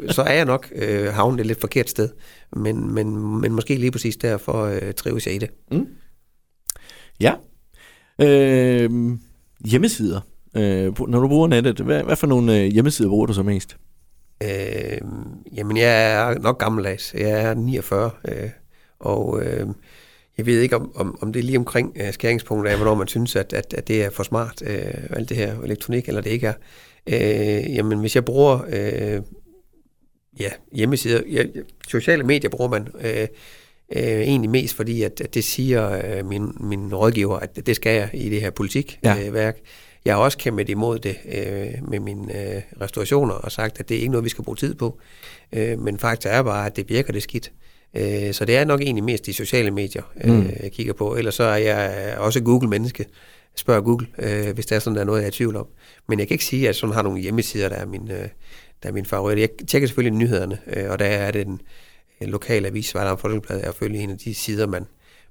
så 0.09 0.21
er 0.21 0.33
jeg 0.33 0.45
nok 0.45 0.67
havnet 1.11 1.39
et 1.39 1.45
lidt 1.45 1.59
forkert 1.59 1.89
sted. 1.89 2.09
Men, 2.55 2.93
men, 2.93 3.39
men 3.41 3.53
måske 3.53 3.75
lige 3.75 3.91
præcis 3.91 4.17
derfor 4.17 4.73
trives 4.97 5.25
jeg 5.27 5.35
i 5.35 5.37
det. 5.37 5.49
Mm. 5.71 5.87
Ja. 7.19 7.33
Øh, 8.21 8.89
hjemmesider. 9.65 10.21
Øh, 10.55 11.07
når 11.09 11.19
du 11.19 11.27
bruger 11.27 11.47
nettet, 11.47 11.79
hvad, 11.79 12.03
hvad 12.03 12.15
for 12.15 12.27
nogle 12.27 12.59
øh, 12.59 12.65
hjemmesider 12.65 13.09
bruger 13.09 13.25
du 13.25 13.33
så 13.33 13.43
mest? 13.43 13.77
Øh, 14.43 15.01
jamen, 15.53 15.77
jeg 15.77 16.13
er 16.13 16.39
nok 16.39 16.59
gammeldags. 16.59 17.13
Jeg 17.13 17.41
er 17.41 17.53
49, 17.53 18.11
øh, 18.27 18.49
og 18.99 19.43
øh, 19.43 19.67
jeg 20.37 20.45
ved 20.45 20.61
ikke, 20.61 20.75
om, 20.75 20.91
om, 20.95 21.17
om 21.21 21.33
det 21.33 21.39
er 21.39 21.43
lige 21.43 21.57
omkring 21.57 21.97
øh, 22.01 22.13
skæringspunktet 22.13 22.71
af, 22.71 22.77
hvornår 22.77 22.95
man 22.95 23.07
synes, 23.07 23.35
at, 23.35 23.53
at, 23.53 23.73
at 23.73 23.87
det 23.87 24.03
er 24.03 24.09
for 24.09 24.23
smart, 24.23 24.61
øh, 24.65 24.93
alt 25.09 25.29
det 25.29 25.37
her 25.37 25.61
elektronik, 25.61 26.07
eller 26.07 26.21
det 26.21 26.29
ikke 26.29 26.47
er. 26.47 26.53
Øh, 27.07 27.75
jamen, 27.75 27.99
hvis 27.99 28.15
jeg 28.15 28.25
bruger 28.25 28.59
øh, 28.69 29.21
ja, 30.39 30.49
hjemmesider, 30.71 31.21
ja, 31.31 31.43
sociale 31.87 32.23
medier 32.23 32.49
bruger 32.49 32.69
man 32.69 32.87
øh, 33.01 33.27
øh, 33.95 34.03
egentlig 34.03 34.49
mest, 34.49 34.75
fordi 34.75 35.03
at, 35.03 35.21
at 35.21 35.33
det 35.33 35.43
siger 35.43 35.91
øh, 35.91 36.25
min, 36.25 36.51
min 36.59 36.95
rådgiver, 36.95 37.39
at 37.39 37.65
det 37.65 37.75
skal 37.75 37.95
jeg 37.95 38.09
i 38.13 38.29
det 38.29 38.41
her 38.41 38.49
politikværk. 38.49 39.19
Ja. 39.19 39.27
Øh, 39.27 39.33
værk. 39.33 39.57
Jeg 40.05 40.15
har 40.15 40.21
også 40.21 40.37
kæmpet 40.37 40.69
imod 40.69 40.99
det 40.99 41.15
øh, 41.25 41.89
med 41.89 41.99
mine 41.99 42.55
øh, 42.55 42.61
restaurationer 42.81 43.33
og 43.33 43.51
sagt, 43.51 43.79
at 43.79 43.89
det 43.89 43.97
er 43.97 43.99
ikke 43.99 44.11
noget, 44.11 44.23
vi 44.23 44.29
skal 44.29 44.43
bruge 44.43 44.55
tid 44.55 44.75
på. 44.75 44.99
Øh, 45.53 45.79
men 45.79 45.99
faktisk 45.99 46.27
er 46.31 46.43
bare, 46.43 46.65
at 46.65 46.75
det 46.75 46.89
virker 46.89 47.13
det 47.13 47.23
skidt. 47.23 47.51
Øh, 47.97 48.33
så 48.33 48.45
det 48.45 48.57
er 48.57 48.65
nok 48.65 48.81
egentlig 48.81 49.03
mest 49.03 49.25
de 49.25 49.33
sociale 49.33 49.71
medier, 49.71 50.03
øh, 50.23 50.33
mm. 50.33 50.49
jeg 50.63 50.71
kigger 50.71 50.93
på. 50.93 51.15
Ellers 51.15 51.35
så 51.35 51.43
er 51.43 51.57
jeg 51.57 52.15
også 52.17 52.41
Google-menneske. 52.41 53.05
Spørger 53.55 53.81
Google, 53.81 54.07
øh, 54.17 54.53
hvis 54.53 54.65
der 54.65 54.75
er 54.75 54.79
sådan, 54.79 54.95
der 54.95 55.01
er 55.01 55.05
noget, 55.05 55.19
jeg 55.19 55.25
er 55.25 55.29
i 55.29 55.31
tvivl 55.31 55.55
om. 55.55 55.67
Men 56.07 56.19
jeg 56.19 56.27
kan 56.27 56.35
ikke 56.35 56.45
sige, 56.45 56.69
at 56.69 56.75
sådan 56.75 56.95
har 56.95 57.01
nogle 57.01 57.19
hjemmesider, 57.21 57.69
der 57.69 57.75
er 57.75 57.85
min, 57.85 58.11
øh, 58.11 58.27
der 58.83 58.89
er 58.89 58.91
min 58.91 59.05
favorit. 59.05 59.39
Jeg 59.39 59.49
tjekker 59.67 59.87
selvfølgelig 59.87 60.17
nyhederne, 60.17 60.57
øh, 60.67 60.89
og 60.89 60.99
der 60.99 61.05
er 61.05 61.31
det 61.31 61.45
den 61.45 61.61
lokale 62.21 62.67
avis, 62.67 62.95
Vejle 62.95 63.17
Folkeblad, 63.17 63.59
er 63.59 63.63
selvfølgelig 63.63 64.03
en 64.03 64.09
af 64.09 64.17
de 64.17 64.33
sider, 64.33 64.67
man, 64.67 64.85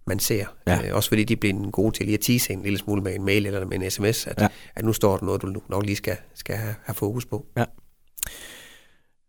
man 0.07 0.18
ser. 0.18 0.47
Ja. 0.66 0.87
Øh, 0.87 0.95
også 0.95 1.09
fordi 1.09 1.25
de 1.25 1.37
bliver 1.37 1.71
gode 1.71 1.97
til 1.97 2.07
lige 2.07 2.14
at 2.14 2.21
tease 2.21 2.52
en 2.52 2.62
lille 2.62 2.78
smule 2.78 3.02
med 3.02 3.14
en 3.14 3.25
mail 3.25 3.47
eller 3.47 3.66
med 3.66 3.83
en 3.83 3.90
sms, 3.90 4.26
at, 4.26 4.40
ja. 4.40 4.49
at 4.76 4.85
nu 4.85 4.92
står 4.92 5.16
der 5.16 5.26
noget, 5.26 5.42
du 5.42 5.61
nok 5.68 5.85
lige 5.85 5.97
skal, 5.97 6.16
skal 6.35 6.57
have, 6.57 6.75
have 6.85 6.95
fokus 6.95 7.26
på. 7.26 7.47
Ja. 7.57 7.64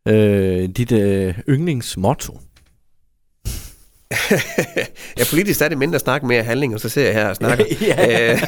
Øh, 0.07 0.69
dit 0.69 0.91
øh, 0.91 1.39
yndlingsmotto? 1.49 2.39
ja, 5.17 5.23
politisk 5.29 5.61
er 5.61 5.67
det 5.67 5.77
mindre 5.77 5.99
snak, 5.99 6.23
mere 6.23 6.43
handling, 6.43 6.73
og 6.73 6.79
så 6.79 6.89
ser 6.89 7.05
jeg 7.05 7.13
her 7.13 7.29
og 7.29 7.35
snakker. 7.35 7.65
ja. 7.81 8.31
Øh, 8.33 8.39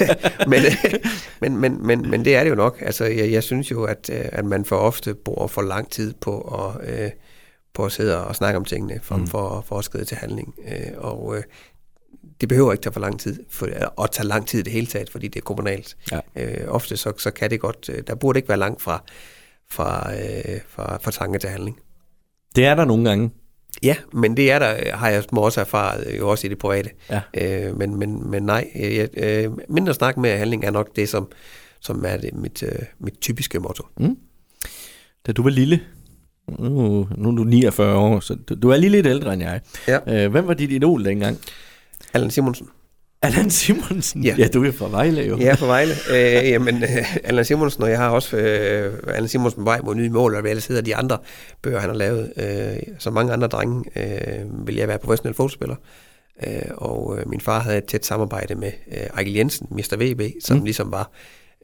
men, 0.47 0.61
men, 1.41 1.57
men, 1.57 1.87
men, 1.87 2.09
men 2.09 2.25
det 2.25 2.35
er 2.35 2.43
det 2.43 2.49
jo 2.49 2.55
nok. 2.55 2.81
Altså, 2.81 3.05
jeg, 3.05 3.31
jeg 3.31 3.43
synes 3.43 3.71
jo, 3.71 3.83
at, 3.83 4.09
øh, 4.13 4.25
at 4.31 4.45
man 4.45 4.65
for 4.65 4.75
ofte 4.75 5.13
bruger 5.13 5.47
for 5.47 5.61
lang 5.61 5.89
tid 5.89 6.13
på 6.21 6.41
at, 6.41 6.89
øh, 6.93 7.11
på 7.73 7.85
at 7.85 7.91
sidde 7.91 8.25
og 8.25 8.35
snakke 8.35 8.57
om 8.57 8.65
tingene, 8.65 8.99
for, 9.03 9.15
mm. 9.15 9.27
for, 9.27 9.77
at 9.77 9.85
skride 9.85 10.05
til 10.05 10.17
handling. 10.17 10.55
Øh, 10.67 10.91
og 10.97 11.37
øh, 11.37 11.43
det 12.41 12.49
behøver 12.49 12.71
ikke 12.71 12.81
tage 12.81 12.93
for 12.93 12.99
lang 12.99 13.19
tid, 13.19 13.43
for, 13.49 14.01
at 14.03 14.11
tage 14.11 14.27
lang 14.27 14.47
tid 14.47 14.59
i 14.59 14.63
det 14.63 14.73
hele 14.73 14.87
taget, 14.87 15.09
fordi 15.09 15.27
det 15.27 15.39
er 15.39 15.43
kommunalt. 15.43 15.97
Ja. 16.11 16.19
Øh, 16.35 16.67
ofte 16.67 16.97
så, 16.97 17.13
så 17.17 17.31
kan 17.31 17.49
det 17.49 17.59
godt, 17.59 17.89
øh, 17.93 18.03
der 18.07 18.15
burde 18.15 18.39
ikke 18.39 18.49
være 18.49 18.57
langt 18.57 18.81
fra, 18.81 19.03
fra, 19.69 20.13
øh, 20.13 20.59
fra, 20.67 20.97
fra 21.01 21.11
tanke 21.11 21.39
til 21.39 21.49
handling. 21.49 21.79
Det 22.55 22.65
er 22.65 22.75
der 22.75 22.85
nogle 22.85 23.09
gange. 23.09 23.31
Ja, 23.83 23.95
men 24.13 24.37
det 24.37 24.51
er 24.51 24.59
der, 24.59 24.95
har 24.95 25.09
jeg 25.09 25.23
også 25.31 25.61
erfaret, 25.61 26.17
jo 26.19 26.29
også 26.29 26.47
i 26.47 26.49
det 26.49 26.57
private. 26.57 26.89
Ja. 27.09 27.21
Øh, 27.33 27.77
men, 27.77 27.95
men, 27.95 28.29
men 28.29 28.43
nej, 28.43 28.71
jeg, 28.75 29.09
øh, 29.17 29.51
mindre 29.69 29.93
snak 29.93 30.17
med 30.17 30.37
handling 30.37 30.65
er 30.65 30.71
nok 30.71 30.95
det, 30.95 31.09
som, 31.09 31.31
som 31.79 32.05
er 32.05 32.17
det, 32.17 32.33
mit, 32.33 32.63
øh, 32.63 32.79
mit 32.99 33.21
typiske 33.21 33.59
motto. 33.59 33.83
Mm. 33.97 34.17
Da 35.27 35.31
du 35.31 35.43
var 35.43 35.49
lille, 35.49 35.79
nu, 36.59 37.07
nu 37.17 37.29
er 37.29 37.35
du 37.35 37.43
49 37.43 37.97
år, 37.97 38.19
så 38.19 38.37
du, 38.49 38.55
du 38.55 38.69
er 38.69 38.77
lige 38.77 38.89
lidt 38.89 39.07
ældre 39.07 39.33
end 39.33 39.41
jeg. 39.41 39.61
Ja. 39.87 40.25
Øh, 40.25 40.31
hvem 40.31 40.47
var 40.47 40.53
dit 40.53 40.71
idol 40.71 41.05
dengang? 41.05 41.37
Allan 42.13 42.31
Simonsen. 42.31 42.67
Allan 43.21 43.49
Simonsen? 43.49 44.23
Ja. 44.23 44.35
ja, 44.37 44.47
du 44.47 44.63
er 44.63 44.71
fra 44.71 44.89
Vejle 44.89 45.21
jo. 45.21 45.37
Ja, 45.37 45.53
fra 45.53 45.65
Vejle. 45.65 45.93
Øh, 46.11 46.49
jamen, 46.49 46.75
uh, 46.75 47.15
Allan 47.23 47.45
Simonsen, 47.45 47.83
og 47.83 47.89
jeg 47.89 47.97
har 47.97 48.09
også 48.09 48.37
uh, 48.37 49.13
Allan 49.15 49.27
Simonsen 49.27 49.65
vej 49.65 49.79
mod 49.83 49.95
nye 49.95 50.09
mål, 50.09 50.35
og 50.35 50.41
hvad 50.41 50.51
ellers 50.51 50.65
hedder 50.65 50.81
de 50.81 50.95
andre 50.95 51.17
bøger, 51.61 51.79
han 51.79 51.89
har 51.89 51.97
lavet. 51.97 52.33
Uh, 52.37 52.93
som 52.99 53.13
mange 53.13 53.33
andre 53.33 53.47
drenge 53.47 53.83
uh, 53.95 54.67
vil 54.67 54.75
jeg 54.75 54.87
være 54.87 54.97
professionel 54.99 55.35
fodboldspiller. 55.35 55.75
Uh, 56.47 56.71
og 56.75 57.07
uh, 57.07 57.29
min 57.29 57.41
far 57.41 57.59
havde 57.59 57.77
et 57.77 57.85
tæt 57.85 58.05
samarbejde 58.05 58.55
med 58.55 58.71
uh, 58.87 58.97
Ejkel 58.97 59.33
Jensen, 59.33 59.67
Mr. 59.71 59.95
VB, 59.99 60.21
som 60.43 60.57
mm. 60.57 60.63
ligesom 60.63 60.91
var 60.91 61.11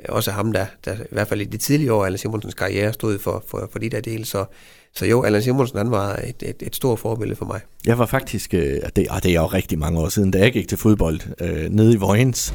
også 0.10 0.32
ham, 0.32 0.52
der, 0.52 0.66
der 0.86 0.94
i 0.94 0.98
hvert 1.12 1.28
fald 1.28 1.42
i 1.42 1.46
de 1.46 1.58
tidlige 1.58 1.94
år 1.94 2.02
af 2.02 2.06
Allan 2.06 2.18
Simonsens 2.18 2.54
karriere 2.54 2.94
stod 2.94 3.20
for, 3.20 3.44
for, 3.48 3.70
for 3.72 3.80
de 3.80 3.90
der 3.90 4.02
dele. 4.02 4.26
Så, 4.26 4.46
så 4.94 5.06
jo, 5.06 5.24
Allan 5.24 5.42
Simonsen 5.42 5.78
han 5.78 5.92
var 5.92 6.16
et, 6.16 6.44
et, 6.50 6.64
et 6.68 6.76
stort 6.76 7.00
forbillede 7.00 7.38
for 7.38 7.46
mig. 7.46 7.62
Jeg 7.86 8.00
var 8.00 8.06
faktisk, 8.06 8.54
øh, 8.54 8.80
det, 8.96 9.08
og 9.10 9.24
det 9.24 9.32
er 9.32 9.42
jo 9.42 9.46
rigtig 9.46 9.80
mange 9.80 10.00
år 10.00 10.10
siden, 10.10 10.32
da 10.32 10.40
jeg 10.40 10.52
gik 10.52 10.68
til 10.68 10.78
fodbold 10.78 11.20
øh, 11.42 11.70
nede 11.70 11.94
i 11.94 11.98
Vojens. 11.98 12.54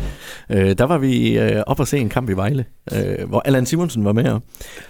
Øh, 0.50 0.78
der 0.78 0.84
var 0.84 0.98
vi 0.98 1.38
øh, 1.38 1.62
op 1.66 1.80
og 1.80 1.88
se 1.88 1.98
en 1.98 2.08
kamp 2.08 2.30
i 2.30 2.32
Vejle, 2.32 2.64
øh, 2.92 3.28
hvor 3.28 3.40
Allan 3.40 3.66
Simonsen 3.66 4.04
var 4.04 4.12
med, 4.12 4.40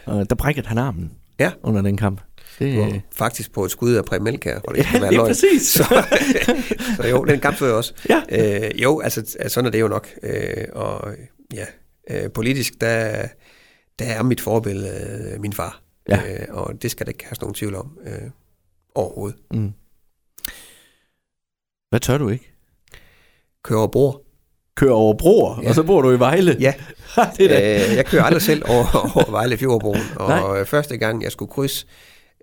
og 0.05 0.31
der 0.31 0.37
brækkede 0.37 0.67
han 0.67 0.79
armen 0.79 1.11
ja. 1.41 1.51
under 1.63 1.83
den 1.83 1.97
kamp. 1.97 2.21
Det... 2.59 2.79
Var 2.79 3.01
faktisk 3.13 3.53
på 3.53 3.65
et 3.65 3.71
skud 3.71 3.95
af 3.95 4.05
Præm 4.05 4.23
Melkær, 4.23 4.59
for 4.65 4.73
det 4.73 4.87
ja, 4.95 5.01
være 5.01 5.13
løgn. 5.13 5.27
præcis. 5.27 5.63
Så, 5.63 6.05
så 6.97 7.09
jo, 7.09 7.25
den 7.25 7.41
kamp 7.41 7.57
så 7.57 7.67
jeg 7.67 7.75
også. 7.75 7.95
Ja. 8.09 8.23
Øh, 8.29 8.83
jo, 8.83 9.01
altså 9.01 9.37
sådan 9.49 9.67
er 9.67 9.71
det 9.71 9.81
jo 9.81 9.89
nok. 9.89 10.09
Øh, 10.23 10.65
og 10.73 11.09
ja, 11.55 11.65
øh, 12.11 12.31
politisk, 12.31 12.81
der, 12.81 13.27
der 13.99 14.05
er 14.05 14.23
mit 14.23 14.41
forbillede 14.41 15.33
øh, 15.35 15.41
min 15.41 15.53
far. 15.53 15.83
Ja. 16.09 16.21
Øh, 16.33 16.47
og 16.49 16.83
det 16.83 16.91
skal 16.91 17.07
der 17.07 17.13
ikke 17.13 17.25
have 17.25 17.37
nogen 17.41 17.55
tvivl 17.55 17.75
om 17.75 17.99
øh, 18.07 18.31
overhovedet. 18.95 19.39
Mm. 19.51 19.73
Hvad 21.91 22.01
tør 22.01 22.19
du 22.19 22.29
ikke? 22.29 22.53
Køre 23.65 23.79
over 23.79 23.89
broer. 23.89 24.19
Køre 24.75 24.93
over 24.93 25.15
broer? 25.15 25.61
Ja. 25.63 25.69
Og 25.69 25.75
så 25.75 25.83
bor 25.83 26.03
du 26.03 26.11
i 26.11 26.19
Vejle? 26.19 26.57
Ja. 26.61 26.75
det 27.39 27.53
er 27.53 27.89
øh, 27.91 27.97
jeg 27.97 28.07
kører 28.07 28.23
aldrig 28.23 28.43
selv 28.43 28.63
over, 28.69 28.87
over 29.17 29.31
Vejle 29.31 29.57
Fjordbroen. 29.57 30.01
Og 30.17 30.29
Nej. 30.29 30.65
første 30.65 30.97
gang, 30.97 31.23
jeg 31.23 31.33
skulle 31.33 31.53
krydse 31.53 31.87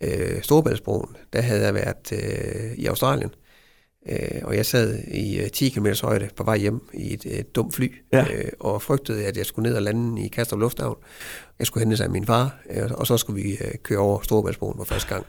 øh, 0.01 0.41
Storebæltsbroen, 0.41 1.15
der 1.33 1.41
havde 1.41 1.65
jeg 1.65 1.73
været 1.73 2.11
øh, 2.11 2.73
i 2.77 2.85
Australien. 2.85 3.29
Øh, 4.09 4.41
og 4.43 4.55
jeg 4.55 4.65
sad 4.65 4.99
i 5.07 5.39
øh, 5.39 5.49
10 5.49 5.69
km 5.69 5.87
højde 6.01 6.29
på 6.35 6.43
vej 6.43 6.57
hjem 6.57 6.81
i 6.93 7.13
et 7.13 7.25
et 7.25 7.55
dumt 7.55 7.75
fly, 7.75 7.91
ja. 8.13 8.25
øh, 8.33 8.51
og 8.59 8.81
frygtede, 8.81 9.25
at 9.25 9.37
jeg 9.37 9.45
skulle 9.45 9.69
ned 9.69 9.75
og 9.77 9.81
lande 9.81 10.25
i 10.25 10.27
Kastrup 10.27 10.59
Lufthavn. 10.59 10.97
Jeg 11.59 11.67
skulle 11.67 11.81
hente 11.81 11.97
sig 11.97 12.03
af 12.03 12.09
min 12.09 12.25
far, 12.25 12.59
øh, 12.69 12.91
og 12.91 13.07
så 13.07 13.17
skulle 13.17 13.43
vi 13.43 13.51
øh, 13.51 13.75
køre 13.83 13.99
over 13.99 14.21
Storebæltsbroen 14.21 14.77
for 14.77 14.83
første 14.83 15.09
gang. 15.09 15.25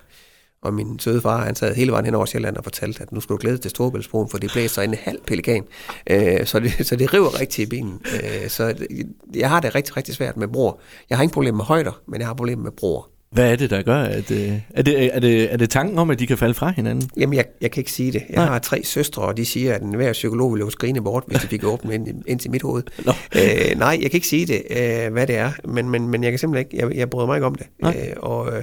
Og 0.62 0.74
min 0.74 0.98
søde 0.98 1.20
far, 1.20 1.44
han 1.44 1.54
sad 1.54 1.74
hele 1.74 1.92
vejen 1.92 2.04
hen 2.04 2.14
over 2.14 2.26
Sjælland 2.26 2.56
og 2.56 2.64
fortalte, 2.64 3.02
at 3.02 3.12
nu 3.12 3.20
skulle 3.20 3.38
du 3.38 3.40
glæde 3.40 3.58
til 3.58 3.70
Storebæltsbroen, 3.70 4.28
for 4.28 4.38
det 4.38 4.50
blæser 4.52 4.82
en 4.82 4.94
halv 4.94 5.20
pelikan. 5.26 5.64
Øh, 6.10 6.46
så, 6.46 6.60
det, 6.60 6.86
så 6.86 6.96
det 6.96 7.14
river 7.14 7.40
rigtig 7.40 7.62
i 7.62 7.66
bilen. 7.66 8.00
Øh, 8.14 8.48
så 8.48 8.86
jeg 9.34 9.48
har 9.48 9.60
det 9.60 9.74
rigtig, 9.74 9.96
rigtig 9.96 10.14
svært 10.14 10.36
med 10.36 10.48
bror. 10.48 10.80
Jeg 11.10 11.18
har 11.18 11.22
ingen 11.22 11.34
problem 11.34 11.54
med 11.54 11.64
højder, 11.64 12.02
men 12.08 12.20
jeg 12.20 12.26
har 12.26 12.34
problemer 12.34 12.62
med 12.62 12.72
bror. 12.72 13.08
Hvad 13.30 13.52
er 13.52 13.56
det, 13.56 13.70
der 13.70 13.82
gør? 13.82 14.02
At, 14.02 14.30
øh, 14.30 14.60
er, 14.70 14.82
det, 14.82 15.14
er, 15.16 15.20
det, 15.20 15.52
er 15.52 15.56
det 15.56 15.70
tanken 15.70 15.98
om, 15.98 16.10
at 16.10 16.18
de 16.18 16.26
kan 16.26 16.38
falde 16.38 16.54
fra 16.54 16.70
hinanden? 16.70 17.10
Jamen, 17.16 17.36
jeg, 17.36 17.44
jeg 17.60 17.70
kan 17.70 17.80
ikke 17.80 17.92
sige 17.92 18.12
det. 18.12 18.22
Jeg 18.28 18.36
Nej. 18.36 18.44
har 18.44 18.58
tre 18.58 18.84
søstre, 18.84 19.22
og 19.22 19.36
de 19.36 19.46
siger, 19.46 19.74
at 19.74 19.82
enhver 19.82 20.12
psykolog 20.12 20.52
ville 20.52 20.64
jo 20.64 20.70
skrine 20.70 21.02
bort, 21.02 21.24
hvis 21.26 21.40
de 21.40 21.46
fik 21.46 21.64
åbne 21.72 21.94
ind, 21.94 22.22
ind 22.26 22.40
til 22.40 22.50
mit 22.50 22.62
hoved. 22.62 22.82
No. 23.06 23.12
Øh, 23.36 23.78
nej, 23.78 23.98
jeg 24.02 24.10
kan 24.10 24.16
ikke 24.16 24.26
sige 24.26 24.46
det, 24.46 24.62
øh, 24.70 25.12
hvad 25.12 25.26
det 25.26 25.36
er, 25.36 25.52
men, 25.64 25.88
men, 25.88 26.08
men 26.08 26.24
jeg 26.24 26.32
kan 26.32 26.38
simpelthen 26.38 26.66
ikke, 26.66 26.86
jeg, 26.86 26.96
jeg 26.96 27.10
bryder 27.10 27.26
mig 27.26 27.36
ikke 27.36 27.46
om 27.46 27.54
det. 27.54 27.66
Øh, 27.84 28.12
og 28.16 28.56
øh, 28.56 28.62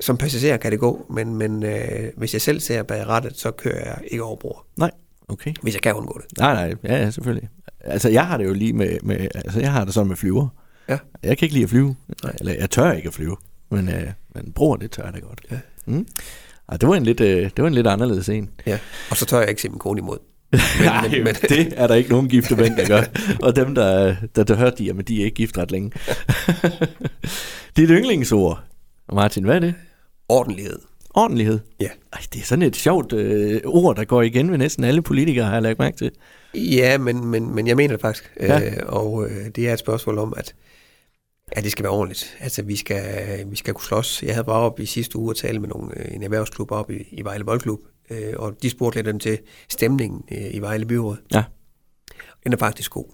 som 0.00 0.16
passager 0.16 0.56
kan 0.56 0.72
det 0.72 0.80
gå, 0.80 1.06
men, 1.10 1.36
men 1.36 1.62
øh, 1.62 2.10
hvis 2.16 2.32
jeg 2.32 2.40
selv 2.40 2.60
ser 2.60 2.82
bag 2.82 3.06
rettet, 3.06 3.38
så 3.38 3.50
kører 3.50 3.84
jeg 3.84 3.98
ikke 4.06 4.24
over 4.24 4.36
bord. 4.36 4.66
Nej, 4.76 4.90
okay. 5.28 5.54
Hvis 5.62 5.74
jeg 5.74 5.82
kan 5.82 5.94
undgå 5.94 6.20
det. 6.22 6.38
Nej, 6.38 6.54
nej, 6.54 6.74
ja, 6.84 7.02
ja 7.02 7.10
selvfølgelig. 7.10 7.48
Altså, 7.80 8.08
jeg 8.08 8.26
har 8.26 8.36
det 8.36 8.44
jo 8.44 8.52
lige 8.52 8.72
med, 8.72 8.98
med 9.02 9.28
altså, 9.34 9.60
jeg 9.60 9.72
har 9.72 9.84
det 9.84 9.94
sådan 9.94 10.08
med 10.08 10.16
flyver. 10.16 10.48
Ja. 10.88 10.98
Jeg 11.22 11.38
kan 11.38 11.46
ikke 11.46 11.54
lide 11.54 11.64
at 11.64 11.70
flyve, 11.70 11.96
nej. 12.24 12.32
eller 12.40 12.52
jeg 12.52 12.70
tør 12.70 12.92
ikke 12.92 13.08
at 13.08 13.14
flyve. 13.14 13.36
Men, 13.72 13.88
øh, 13.88 14.06
men 14.34 14.52
bror, 14.52 14.76
det 14.76 14.90
tør 14.90 15.10
da 15.10 15.18
godt. 15.18 15.40
Ja. 15.50 15.58
Mm. 15.86 16.06
Og 16.66 16.80
det 16.80 16.88
var 16.88 16.94
en 16.94 17.02
lidt, 17.02 17.20
øh, 17.20 17.42
det 17.42 17.58
var 17.58 17.66
en 17.66 17.74
lidt 17.74 17.86
anderledes 17.86 18.28
en. 18.28 18.50
Ja, 18.66 18.78
og 19.10 19.16
så 19.16 19.26
tør 19.26 19.40
jeg 19.40 19.48
ikke 19.48 19.62
se 19.62 19.68
min 19.68 19.78
kone 19.78 19.98
imod. 19.98 20.18
Men, 20.52 20.60
Nej, 20.84 21.08
men, 21.08 21.24
men, 21.24 21.34
det 21.34 21.74
er 21.76 21.86
der 21.86 21.94
ikke 21.94 22.10
nogen 22.10 22.28
gifte 22.28 22.56
mænd, 22.56 22.76
der 22.76 22.86
gør. 22.88 23.02
Og 23.42 23.56
dem, 23.56 23.74
der, 23.74 24.16
der, 24.36 24.44
der 24.44 24.56
hørte 24.56 24.76
de, 24.78 24.84
jamen 24.84 25.04
de 25.04 25.20
er 25.20 25.24
ikke 25.24 25.34
gift 25.34 25.58
ret 25.58 25.70
længe. 25.70 25.92
Dit 27.76 27.88
yndlingsord, 27.88 28.60
Martin, 29.12 29.44
hvad 29.44 29.56
er 29.56 29.60
det? 29.60 29.74
Ordentlighed. 30.28 30.78
Ordentlighed? 31.14 31.58
Ja. 31.80 31.88
Ej, 32.12 32.20
det 32.32 32.40
er 32.40 32.44
sådan 32.44 32.62
et 32.62 32.76
sjovt 32.76 33.12
øh, 33.12 33.60
ord, 33.64 33.96
der 33.96 34.04
går 34.04 34.22
igen 34.22 34.50
ved 34.50 34.58
næsten 34.58 34.84
alle 34.84 35.02
politikere, 35.02 35.44
har 35.44 35.52
jeg 35.52 35.62
lagt 35.62 35.78
mærke 35.78 35.96
til. 35.96 36.10
Ja, 36.54 36.98
men, 36.98 37.26
men, 37.26 37.54
men 37.54 37.66
jeg 37.66 37.76
mener 37.76 37.94
det 37.94 38.00
faktisk. 38.00 38.32
Ja. 38.40 38.60
Øh, 38.60 38.72
og 38.86 39.28
øh, 39.28 39.46
det 39.56 39.68
er 39.68 39.72
et 39.72 39.78
spørgsmål 39.78 40.18
om, 40.18 40.34
at 40.36 40.54
Ja, 41.56 41.60
det 41.60 41.72
skal 41.72 41.82
være 41.82 41.92
ordentligt. 41.92 42.36
Altså, 42.40 42.62
vi 42.62 42.76
skal, 42.76 43.50
vi 43.50 43.56
skal 43.56 43.74
kunne 43.74 43.84
slås. 43.84 44.22
Jeg 44.22 44.34
havde 44.34 44.44
bare 44.44 44.60
op 44.60 44.80
i 44.80 44.86
sidste 44.86 45.18
uge 45.18 45.32
og 45.32 45.36
tale 45.36 45.58
med 45.58 45.68
nogle, 45.68 45.98
øh, 45.98 46.14
en 46.14 46.22
erhvervsklub 46.22 46.70
op 46.70 46.90
i, 46.90 47.08
i 47.10 47.24
Vejle 47.24 47.44
Boldklub, 47.44 47.80
øh, 48.10 48.32
og 48.36 48.62
de 48.62 48.70
spurgte 48.70 48.98
lidt 48.98 49.06
dem 49.06 49.18
til 49.18 49.38
stemningen 49.68 50.24
øh, 50.32 50.54
i 50.54 50.58
Vejle 50.58 50.86
Byråd. 50.86 51.16
Ja. 51.32 51.44
Den 52.44 52.52
er 52.52 52.56
faktisk 52.56 52.90
god. 52.90 53.06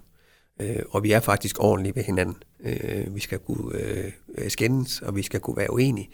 Øh, 0.60 0.82
og 0.90 1.02
vi 1.02 1.12
er 1.12 1.20
faktisk 1.20 1.56
ordentlige 1.60 1.96
ved 1.96 2.02
hinanden. 2.02 2.36
Øh, 2.60 3.14
vi 3.14 3.20
skal 3.20 3.38
kunne 3.38 3.78
øh, 3.80 4.50
skændes, 4.50 5.02
og 5.02 5.16
vi 5.16 5.22
skal 5.22 5.40
kunne 5.40 5.56
være 5.56 5.72
uenige 5.72 6.10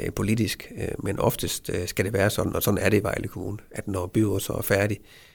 øh, 0.00 0.12
politisk, 0.12 0.72
øh, 0.78 0.88
men 0.98 1.18
oftest 1.18 1.70
øh, 1.70 1.88
skal 1.88 2.04
det 2.04 2.12
være 2.12 2.30
sådan, 2.30 2.56
og 2.56 2.62
sådan 2.62 2.78
er 2.78 2.88
det 2.88 3.00
i 3.00 3.02
Vejle 3.02 3.28
Kommune, 3.28 3.58
at 3.70 3.88
når 3.88 4.06
byrådet 4.06 4.42
så 4.42 4.52
er 4.52 4.62
færdig, 4.62 4.98
øh, 5.00 5.27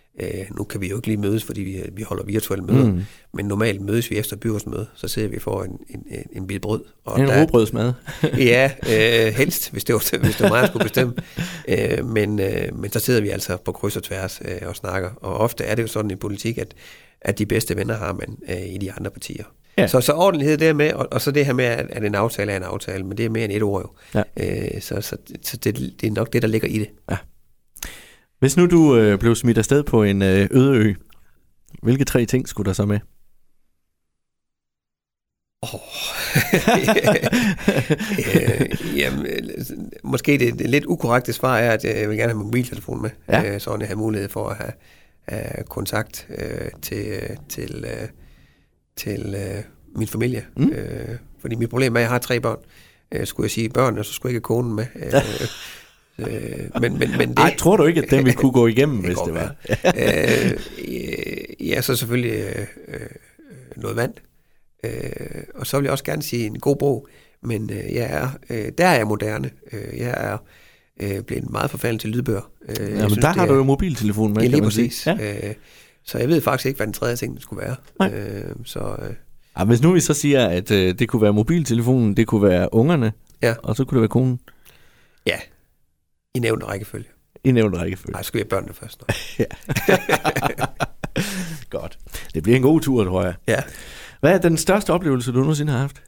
nu 0.58 0.64
kan 0.64 0.82
vi 0.82 0.90
jo 0.90 0.96
ikke 0.96 1.08
lige 1.08 1.18
mødes, 1.18 1.44
fordi 1.44 1.62
vi, 1.62 1.84
vi 1.94 2.04
holder 2.04 2.24
virtuelle 2.24 2.66
møder, 2.66 2.92
mm. 2.92 3.02
men 3.34 3.46
normalt 3.46 3.82
mødes 3.82 4.12
vi 4.12 4.18
efter 4.18 4.36
byrådsmøde, 4.36 4.86
så 4.96 5.08
sidder 5.08 5.30
vi 5.30 5.40
for 5.40 5.64
en, 5.64 5.72
en, 5.90 6.04
en, 6.10 6.24
en 6.32 6.48
bid 6.48 6.60
brød. 6.60 6.84
Og 7.06 7.20
en 7.20 7.30
råbrødsmad. 7.32 7.94
ja, 8.38 8.72
øh, 8.90 9.34
helst, 9.34 9.72
hvis 9.72 9.84
det 9.84 9.94
var, 9.94 10.18
hvis 10.18 10.36
det 10.36 10.44
var 10.44 10.50
mig, 10.50 10.62
der 10.62 10.68
skulle 10.68 10.84
bestemme. 10.84 11.14
Øh, 11.68 12.06
men, 12.06 12.40
øh, 12.40 12.80
men 12.80 12.92
så 12.92 13.00
sidder 13.00 13.22
vi 13.22 13.30
altså 13.30 13.58
på 13.58 13.72
kryds 13.72 13.98
og 13.98 14.04
tværs 14.04 14.42
øh, 14.46 14.68
og 14.68 14.76
snakker, 14.76 15.10
og 15.22 15.38
ofte 15.38 15.64
er 15.64 15.76
det 15.76 15.84
jo 15.84 15.88
sådan 15.88 16.12
i 16.12 16.16
politik, 16.16 16.58
at, 16.58 16.74
at 17.22 17.40
de 17.40 17.46
bedste 17.46 17.78
venner 17.78 17.98
har 17.98 18.14
man 18.14 18.38
øh, 18.50 18.74
i 18.74 18.78
de 18.78 18.92
andre 18.92 19.12
partier. 19.12 19.44
Ja. 19.78 19.88
Så, 19.88 20.02
så 20.02 20.14
ordentlighed 20.14 20.58
det 20.58 20.76
med, 20.76 20.94
og, 20.94 21.08
og 21.12 21.22
så 21.22 21.32
det 21.32 21.46
her 21.46 21.54
med, 21.54 21.66
at, 21.66 21.88
at 21.90 22.04
en 22.04 22.16
aftale 22.16 22.52
er 22.52 22.58
en 22.58 22.64
aftale, 22.64 23.04
men 23.04 23.18
det 23.18 23.26
er 23.26 23.30
mere 23.30 23.44
end 23.44 23.54
et 23.54 23.64
ord 23.64 23.82
jo. 23.82 24.22
Ja. 24.38 24.74
Øh, 24.74 24.82
så 24.82 25.02
så, 25.02 25.18
så 25.42 25.58
det, 25.58 25.94
det 26.02 26.08
er 26.08 26.12
nok 26.12 26.34
det, 26.34 26.42
der 26.42 26.48
ligger 26.48 26.68
i 26.68 26.80
det. 26.80 26.90
Ja. 27.12 27.18
Hvis 28.44 28.58
nu 28.58 28.66
du 28.66 28.96
øh, 28.96 29.20
blev 29.20 29.36
smidt 29.36 29.58
afsted 29.58 29.84
på 29.84 30.04
en 30.04 30.22
øh, 30.22 30.48
øde 30.52 30.76
ø, 30.76 30.94
hvilke 31.82 32.06
tre 32.06 32.26
ting 32.26 32.48
skulle 32.48 32.68
der 32.68 32.74
så 32.74 32.86
med? 32.86 33.00
Oh. 35.62 35.70
øh, 38.36 38.98
jamen, 38.98 39.28
måske 40.04 40.38
det, 40.38 40.60
det 40.60 40.70
lidt 40.70 40.86
ukorrekte 40.86 41.34
svar 41.34 41.58
er, 41.58 41.72
at 41.72 41.84
jeg 41.84 42.10
vil 42.10 42.18
gerne 42.18 42.34
have 42.34 42.44
mobiltelefon 42.44 43.02
med, 43.02 43.10
ja. 43.28 43.54
øh, 43.54 43.60
så 43.60 43.78
jeg 43.80 43.88
har 43.88 43.96
mulighed 43.96 44.30
for 44.30 44.50
at 44.50 44.58
have, 44.58 44.74
have 45.28 45.64
kontakt 45.70 46.28
øh, 46.38 46.70
til, 46.82 47.38
til, 47.50 47.86
øh, 47.88 48.08
til 48.96 49.36
øh, 49.38 49.64
min 49.96 50.08
familie. 50.08 50.46
Mm. 50.58 50.70
Øh, 50.70 51.18
fordi 51.40 51.56
mit 51.56 51.70
problem 51.70 51.96
er, 51.96 52.00
at 52.00 52.02
jeg 52.02 52.10
har 52.10 52.20
tre 52.20 52.40
børn. 52.40 52.60
Øh, 53.12 53.28
skulle 53.28 53.46
jeg 53.46 53.52
sige 53.52 53.70
børn, 53.70 53.98
og 53.98 54.06
så 54.06 54.14
skulle 54.14 54.32
jeg 54.32 54.36
ikke 54.36 54.44
konen 54.44 54.76
med. 54.76 54.86
Øh, 54.96 55.14
Øh, 56.20 56.82
men, 56.82 57.00
men, 57.00 57.12
men 57.18 57.30
det, 57.30 57.40
Ej, 57.40 57.56
tror 57.58 57.78
du 57.78 57.86
ikke, 57.86 58.02
at 58.02 58.12
den 58.12 58.26
ville 58.26 58.38
kunne 58.38 58.52
gå 58.52 58.68
igennem, 58.68 58.98
hvis 59.06 59.18
det 59.26 59.34
var? 59.34 59.56
øh, 59.98 61.68
ja, 61.70 61.82
så 61.82 61.96
selvfølgelig 61.96 62.32
øh, 62.32 62.68
øh, 62.88 63.00
noget 63.76 63.98
vand. 63.98 64.14
Øh, 64.84 65.44
og 65.56 65.68
så 65.68 65.78
vil 65.78 65.84
jeg 65.84 65.92
også 65.92 66.04
gerne 66.04 66.24
sige 66.24 66.46
en 66.46 66.60
god 66.60 66.76
bog, 66.76 67.08
men 67.42 67.70
øh, 67.70 67.94
jeg 67.94 68.08
er, 68.12 68.30
øh, 68.50 68.72
der 68.78 68.88
er 68.88 68.96
jeg 68.96 69.08
moderne. 69.08 69.50
Øh, 69.72 69.98
jeg 69.98 70.14
er 70.18 70.38
øh, 71.02 71.22
blevet 71.22 71.50
meget 71.50 71.72
forfalden 71.72 72.00
til 72.00 72.10
lydbøger. 72.10 72.52
Øh, 72.70 72.76
ja, 72.80 72.86
men 72.90 73.10
synes, 73.10 73.18
der 73.18 73.28
har 73.28 73.46
du 73.46 73.56
jo 73.56 73.64
mobiltelefon 73.64 74.34
med, 74.34 74.42
ja, 74.42 74.48
lige 74.48 74.62
præcis. 74.62 75.08
Ja. 75.08 75.48
Øh, 75.48 75.54
så 76.04 76.18
jeg 76.18 76.30
ved 76.30 76.42
faktisk 76.42 76.66
ikke, 76.66 76.78
hvad 76.78 76.88
den 76.88 76.94
tredje 76.94 77.16
ting 77.16 77.42
skulle 77.42 77.62
være. 77.62 77.76
Nej. 78.00 78.14
Øh, 78.14 78.56
så, 78.66 78.80
øh, 78.80 79.14
ja, 79.60 79.64
hvis 79.66 79.82
nu 79.82 79.92
vi 79.92 80.00
så 80.00 80.14
siger, 80.14 80.48
at 80.48 80.72
øh, 80.72 81.00
det 81.00 81.10
kunne 81.10 81.22
være 81.22 81.34
mobiltelefonen, 81.34 82.18
det 82.18 82.28
kunne 82.28 82.44
være 82.44 82.74
ungerne, 82.74 83.14
ja. 83.42 83.54
og 83.64 83.76
så 83.76 83.86
kunne 83.86 83.96
det 83.96 84.02
være 84.02 84.10
konen. 84.10 84.40
Ja, 85.26 85.38
i 86.36 86.40
nævnt 86.40 86.64
rækkefølge. 86.64 87.10
I 87.44 87.52
nævnt 87.52 87.78
rækkefølge. 87.78 88.12
Nej, 88.12 88.24
skal 88.24 88.38
vi 88.38 88.40
have 88.40 88.50
børnene 88.50 88.74
først. 88.74 89.04
ja. 89.40 89.46
Godt. 91.70 92.00
Det 92.34 92.44
bliver 92.44 92.56
en 92.56 92.62
god 92.62 92.82
tur, 92.82 93.04
tror 93.04 93.24
jeg. 93.24 93.34
Ja. 93.48 93.64
Hvad 94.20 94.34
er 94.34 94.38
den 94.38 94.58
største 94.58 94.94
oplevelse, 94.94 95.32
du 95.32 95.40
nogensinde 95.40 95.72
har 95.72 95.80
haft? 95.80 96.04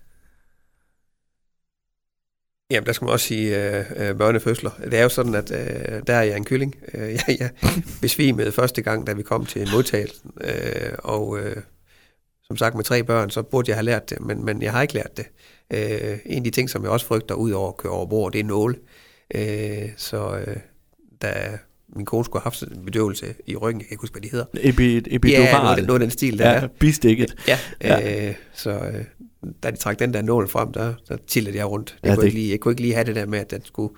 Jamen, 2.71 2.85
der 2.85 2.93
skal 2.93 3.05
man 3.05 3.13
også 3.13 3.25
sige 3.25 3.77
øh, 3.77 3.85
øh, 3.95 4.17
børnefødsler. 4.17 4.71
Det 4.83 4.93
er 4.93 5.03
jo 5.03 5.09
sådan, 5.09 5.35
at 5.35 5.51
øh, 5.51 6.01
der 6.07 6.13
er 6.13 6.23
jeg 6.23 6.37
en 6.37 6.45
kylling. 6.45 6.75
Øh, 6.93 7.09
jeg, 7.27 7.37
jeg 7.39 7.49
besvimede 8.01 8.51
første 8.51 8.81
gang, 8.81 9.07
da 9.07 9.13
vi 9.13 9.23
kom 9.23 9.45
til 9.45 9.69
modtagelsen. 9.73 10.31
Øh, 10.41 10.93
og 10.99 11.39
øh, 11.39 11.57
som 12.43 12.57
sagt, 12.57 12.75
med 12.75 12.83
tre 12.83 13.03
børn, 13.03 13.29
så 13.29 13.41
burde 13.41 13.69
jeg 13.69 13.77
have 13.77 13.85
lært 13.85 14.09
det, 14.09 14.19
men, 14.21 14.45
men 14.45 14.61
jeg 14.61 14.71
har 14.71 14.81
ikke 14.81 14.93
lært 14.93 15.17
det. 15.17 15.25
Øh, 15.73 16.19
en 16.25 16.37
af 16.37 16.43
de 16.43 16.49
ting, 16.49 16.69
som 16.69 16.83
jeg 16.83 16.91
også 16.91 17.05
frygter 17.05 17.35
ud 17.35 17.51
over 17.51 17.67
at 17.67 17.77
køre 17.77 17.93
over 17.93 18.05
bord, 18.05 18.31
det 18.31 18.39
er 18.39 18.43
nåle. 18.43 18.75
Øh, 18.75 19.04
så 19.97 20.43
øh, 20.47 20.57
da 21.21 21.57
min 21.95 22.05
kone 22.05 22.25
skulle 22.25 22.41
have 22.41 22.51
haft 22.51 22.61
en 22.61 22.85
bedøvelse 22.85 23.35
i 23.45 23.55
ryggen, 23.55 23.81
jeg 23.81 23.87
kan 23.87 23.93
ikke 23.93 24.01
huske, 24.01 24.13
hvad 24.13 24.21
de 24.21 24.29
hedder. 24.29 24.45
Epi, 24.53 24.97
epidural. 24.97 25.43
Ja, 25.43 25.61
noget, 25.63 25.87
noget 25.87 26.01
af 26.01 26.05
den 26.05 26.11
stil, 26.11 26.39
der 26.39 26.49
ja, 26.49 26.55
er. 26.55 26.67
Bistikket. 26.79 27.35
Ja, 27.47 27.59
ja. 27.81 28.27
Øh, 28.27 28.35
så 28.53 28.71
øh, 28.71 29.03
da 29.63 29.71
de 29.71 29.75
trak 29.75 29.99
den 29.99 30.13
der 30.13 30.21
nål 30.21 30.49
frem, 30.49 30.71
der, 30.71 30.93
der 31.09 31.17
tillede 31.27 31.57
jeg 31.57 31.65
rundt. 31.65 31.97
Jeg, 32.03 32.09
ja, 32.09 32.15
kunne 32.15 32.21
det... 32.21 32.27
ikke 32.27 32.39
lige, 32.39 32.51
jeg 32.51 32.59
kunne 32.59 32.71
ikke 32.71 32.81
lige 32.81 32.93
have 32.93 33.05
det 33.05 33.15
der 33.15 33.25
med, 33.25 33.39
at 33.39 33.51
den 33.51 33.65
skulle 33.65 33.93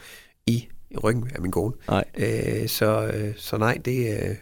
i, 0.47 0.67
i 0.91 0.97
ryggen 0.97 1.31
af 1.35 1.41
min 1.41 1.51
kone. 1.51 1.73
Nej. 1.87 2.03
Øh, 2.17 2.67
så, 2.67 3.11
øh, 3.13 3.33
så 3.37 3.57
nej, 3.57 3.77
det, 3.85 4.13
øh, 4.13 4.35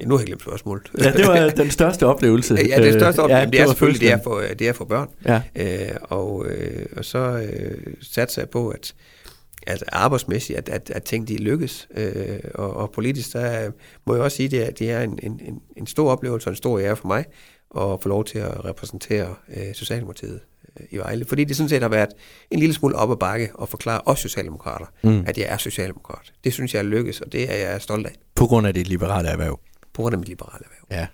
Ja, 0.00 0.04
nu 0.06 0.14
har 0.14 0.20
jeg 0.20 0.26
glemt 0.26 0.42
spørgsmålet. 0.42 0.90
ja, 0.98 1.12
det 1.12 1.26
var 1.26 1.50
den 1.50 1.70
største 1.70 2.06
oplevelse. 2.06 2.54
ja, 2.70 2.82
det 2.82 2.94
største 2.94 3.20
oplevelse, 3.20 3.38
ja, 3.38 3.44
det, 3.44 3.52
det 3.52 3.60
er 3.60 3.66
selvfølgelig, 3.66 4.00
det 4.00 4.12
er, 4.12 4.18
for, 4.22 4.42
det 4.58 4.68
er 4.68 4.72
for 4.72 4.84
børn. 4.84 5.08
Ja. 5.24 5.42
Øh, 5.56 5.96
og, 6.02 6.46
øh, 6.46 6.86
og 6.96 7.04
så 7.04 7.18
øh, 7.18 7.94
satte 8.00 8.40
jeg 8.40 8.50
på, 8.50 8.68
at 8.68 8.94
altså 9.66 9.84
arbejdsmæssigt, 9.92 10.58
at, 10.58 10.68
at, 10.68 10.90
at 10.90 11.02
ting 11.02 11.28
de 11.28 11.36
lykkes. 11.36 11.88
Øh, 11.96 12.38
og, 12.54 12.76
og 12.76 12.90
politisk, 12.90 13.32
der 13.32 13.70
må 14.06 14.14
jeg 14.14 14.22
også 14.22 14.36
sige, 14.36 14.46
at 14.46 14.50
det 14.50 14.62
er, 14.62 14.70
det 14.70 14.90
er 14.90 15.00
en, 15.00 15.18
en, 15.22 15.60
en 15.76 15.86
stor 15.86 16.10
oplevelse 16.10 16.48
og 16.48 16.50
en 16.50 16.56
stor 16.56 16.78
ære 16.78 16.96
for 16.96 17.06
mig 17.06 17.24
at 17.76 18.02
få 18.02 18.08
lov 18.08 18.24
til 18.24 18.38
at 18.38 18.64
repræsentere 18.64 19.34
øh, 19.56 19.74
Socialdemokratiet 19.74 20.40
øh, 20.80 20.86
i 20.90 20.96
Vejle. 20.96 21.24
Fordi 21.24 21.44
det 21.44 21.56
sådan 21.56 21.68
set 21.68 21.82
har 21.82 21.88
været 21.88 22.10
en 22.50 22.58
lille 22.58 22.74
smule 22.74 22.96
op 22.96 23.10
ad 23.10 23.16
bakke 23.16 23.50
at 23.62 23.68
forklare 23.68 24.00
os 24.06 24.18
socialdemokrater, 24.18 24.86
mm. 25.02 25.24
at 25.26 25.38
jeg 25.38 25.46
er 25.48 25.56
socialdemokrat. 25.56 26.32
Det 26.44 26.52
synes 26.52 26.74
jeg 26.74 26.80
er 26.80 26.84
lykkes, 26.84 27.20
og 27.20 27.32
det 27.32 27.52
er 27.52 27.70
jeg 27.70 27.82
stolt 27.82 28.06
af. 28.06 28.12
På 28.34 28.46
grund 28.46 28.66
af 28.66 28.74
det 28.74 28.88
liberale 28.88 29.28
erhverv? 29.28 29.58
På 29.94 30.02
grund 30.02 30.14
af 30.14 30.18
mit 30.18 30.28
liberale 30.28 30.64
erhverv. 30.64 31.00
Ja. 31.00 31.06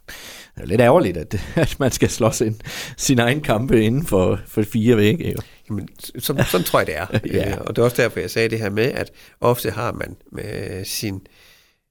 Det 0.54 0.62
er 0.62 0.66
lidt 0.66 0.80
ærgerligt, 0.80 1.16
at, 1.16 1.34
at 1.54 1.80
man 1.80 1.90
skal 1.90 2.10
slås 2.10 2.40
ind 2.40 2.60
sin 2.96 3.18
egen 3.18 3.40
kampe 3.40 3.84
inden 3.84 4.06
for, 4.06 4.40
for 4.46 4.62
fire 4.62 4.96
vægge. 4.96 5.30
Jo. 5.30 5.38
Jamen, 5.70 5.88
sådan, 6.18 6.44
sådan 6.44 6.64
tror 6.64 6.80
jeg, 6.80 6.86
det 6.86 6.96
er. 6.96 7.06
ja. 7.38 7.50
Øh, 7.50 7.58
og 7.60 7.76
det 7.76 7.82
er 7.82 7.86
også 7.86 8.02
derfor, 8.02 8.20
jeg 8.20 8.30
sagde 8.30 8.48
det 8.48 8.58
her 8.58 8.70
med, 8.70 8.84
at 8.84 9.10
ofte 9.40 9.70
har 9.70 9.92
man 9.92 10.16
med 10.32 10.84
sin, 10.84 11.20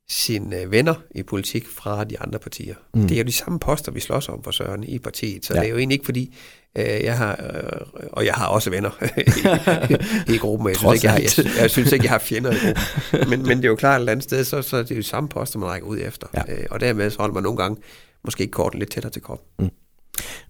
sine 0.10 0.62
øh, 0.62 0.72
venner 0.72 0.96
i 1.16 1.24
politik 1.24 1.68
fra 1.68 2.04
de 2.04 2.20
andre 2.20 2.40
partier. 2.40 2.76
Mm. 2.94 3.02
Det 3.02 3.12
er 3.12 3.18
jo 3.18 3.24
de 3.24 3.32
samme 3.32 3.60
poster, 3.60 3.92
vi 3.92 4.00
slås 4.00 4.30
om 4.30 4.44
for 4.44 4.52
Søren 4.52 4.84
i 4.84 5.00
partiet, 5.00 5.46
så 5.46 5.54
ja. 5.54 5.60
det 5.60 5.66
er 5.68 5.72
jo 5.72 5.78
egentlig 5.78 5.96
ikke 5.96 6.06
fordi, 6.06 6.36
øh, 6.78 6.86
jeg 6.86 7.18
har, 7.18 7.32
øh, 7.32 8.08
og 8.12 8.26
jeg 8.26 8.34
har 8.34 8.48
også 8.48 8.70
venner 8.70 8.90
i, 10.30 10.34
i 10.34 10.38
gruppen, 10.38 10.68
jeg 10.68 10.76
synes, 10.76 10.94
ikke, 10.94 11.06
jeg, 11.06 11.14
har, 11.14 11.20
jeg, 11.20 11.62
jeg 11.62 11.72
synes 11.72 11.92
ikke, 11.92 12.06
jeg 12.06 12.12
har 12.12 12.20
fjender 12.20 12.52
i 12.52 12.56
gruppen. 12.56 13.30
Men, 13.30 13.48
men 13.48 13.58
det 13.58 13.66
er 13.66 13.70
jo 13.70 13.76
klart, 13.76 13.96
et 13.96 14.02
eller 14.02 14.12
andet 14.12 14.24
sted, 14.24 14.44
så, 14.44 14.62
så 14.62 14.78
det 14.78 14.92
er 14.92 14.96
jo 14.96 15.02
de 15.02 15.08
samme 15.08 15.30
poster, 15.30 15.60
man 15.60 15.70
rækker 15.70 15.88
ud 15.88 16.00
efter. 16.02 16.28
Ja. 16.34 16.42
Øh, 16.54 16.66
og 16.72 16.80
dermed 16.80 17.10
så 17.10 17.18
holder 17.20 17.34
man 17.34 17.44
nogle 17.44 17.58
gange 17.58 17.82
måske 18.24 18.48
korten 18.48 18.80
lidt 18.80 18.92
tættere 18.92 19.12
til 19.12 19.22
kroppen. 19.22 19.48
Mm. 19.60 19.70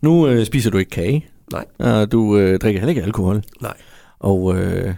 Nu 0.01 0.27
øh, 0.27 0.45
spiser 0.45 0.69
du 0.69 0.77
ikke 0.77 0.91
kage. 0.91 1.29
Nej. 1.51 1.65
Og 1.79 2.11
du 2.11 2.37
øh, 2.37 2.59
drikker 2.59 2.79
heller 2.79 2.89
ikke 2.89 3.03
alkohol. 3.03 3.43
Nej. 3.61 3.77
Og 4.19 4.55
øh, 4.55 4.93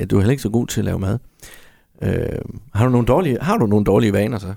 ja, 0.00 0.04
du 0.04 0.16
er 0.16 0.20
heller 0.20 0.30
ikke 0.30 0.42
så 0.42 0.48
god 0.48 0.66
til 0.66 0.80
at 0.80 0.84
lave 0.84 0.98
mad. 0.98 1.18
Øh, 2.02 2.38
har, 2.74 2.84
du 2.84 2.90
nogle 2.90 3.06
dårlige, 3.06 3.38
har 3.40 3.56
du 3.56 3.66
nogle 3.66 3.84
dårlige 3.84 4.12
vaner 4.12 4.38
så? 4.38 4.54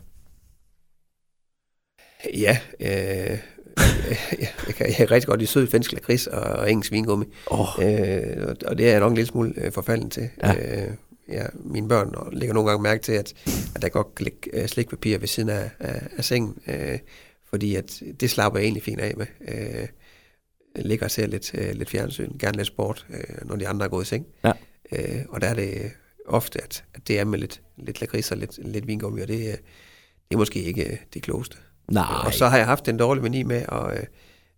Ja, 2.34 2.58
øh, 2.80 3.38
jeg, 4.68 4.76
kan, 4.76 4.88
jeg 4.88 4.96
kan 4.96 5.12
rigtig 5.12 5.28
godt 5.28 5.40
lide 5.40 5.50
sød 5.50 5.68
finsk 5.68 5.94
lakrids 5.94 6.28
og, 6.28 6.42
og 6.42 6.72
engelsk 6.72 6.92
vingummi. 6.92 7.26
Oh. 7.48 7.68
Øh, 7.82 8.56
og 8.66 8.78
det 8.78 8.88
er 8.88 8.92
jeg 8.92 9.00
nok 9.00 9.12
en 9.12 9.16
lille 9.16 9.28
smule 9.28 9.54
øh, 9.58 9.72
forfalden 9.72 10.10
til. 10.10 10.30
Ja. 10.44 10.84
Øh, 10.84 10.94
ja, 11.30 11.46
mine 11.54 11.88
børn 11.88 12.30
lægger 12.32 12.54
nogle 12.54 12.70
gange 12.70 12.84
mærke 12.84 13.04
til, 13.04 13.12
at, 13.12 13.34
at 13.76 13.82
der 13.82 13.90
godt 13.90 14.16
kan 14.16 14.24
ligge 14.24 14.62
øh, 14.62 14.68
slikpapir 14.68 15.18
ved 15.18 15.28
siden 15.28 15.50
af, 15.50 15.70
af, 15.80 16.02
af 16.18 16.26
sengen, 16.26 16.58
øh, 16.68 17.00
fordi 17.50 17.76
at 17.76 18.02
det 18.20 18.30
slapper 18.30 18.60
jeg 18.60 18.66
egentlig 18.66 18.84
fint 18.84 19.00
af 19.00 19.14
med. 19.18 19.26
Øh, 19.48 19.88
ligger 20.76 21.06
og 21.06 21.12
ser 21.12 21.28
lidt, 21.28 21.52
øh, 21.54 21.76
lidt 21.76 21.90
fjernsyn, 21.90 22.38
gerne 22.40 22.58
lidt 22.58 22.68
sport, 22.68 23.06
øh, 23.10 23.48
når 23.48 23.56
de 23.56 23.68
andre 23.68 23.86
er 23.86 23.90
gået 23.90 24.04
i 24.04 24.08
seng. 24.08 24.26
Ja. 24.44 24.52
Øh, 24.92 25.22
og 25.30 25.42
der 25.42 25.48
er 25.48 25.54
det 25.54 25.92
ofte, 26.28 26.64
at, 26.64 26.84
at 26.94 27.08
det 27.08 27.20
er 27.20 27.26
med 27.26 27.40
lidt, 27.40 27.62
lidt 27.78 28.02
lakrids 28.02 28.32
og 28.32 28.38
lidt, 28.38 28.60
lidt 28.68 28.88
vingummi, 28.88 29.22
og 29.22 29.28
det, 29.28 29.40
det 30.30 30.36
er 30.36 30.38
måske 30.38 30.64
ikke 30.64 30.92
øh, 30.92 30.98
det 31.14 31.22
klogeste. 31.22 31.58
Nej. 31.92 32.06
Og 32.26 32.34
så 32.34 32.48
har 32.48 32.58
jeg 32.58 32.66
haft 32.66 32.88
en 32.88 32.98
dårlig 32.98 33.24
mani 33.24 33.44
med 33.44 33.66
at 33.72 34.00
øh, 34.00 34.06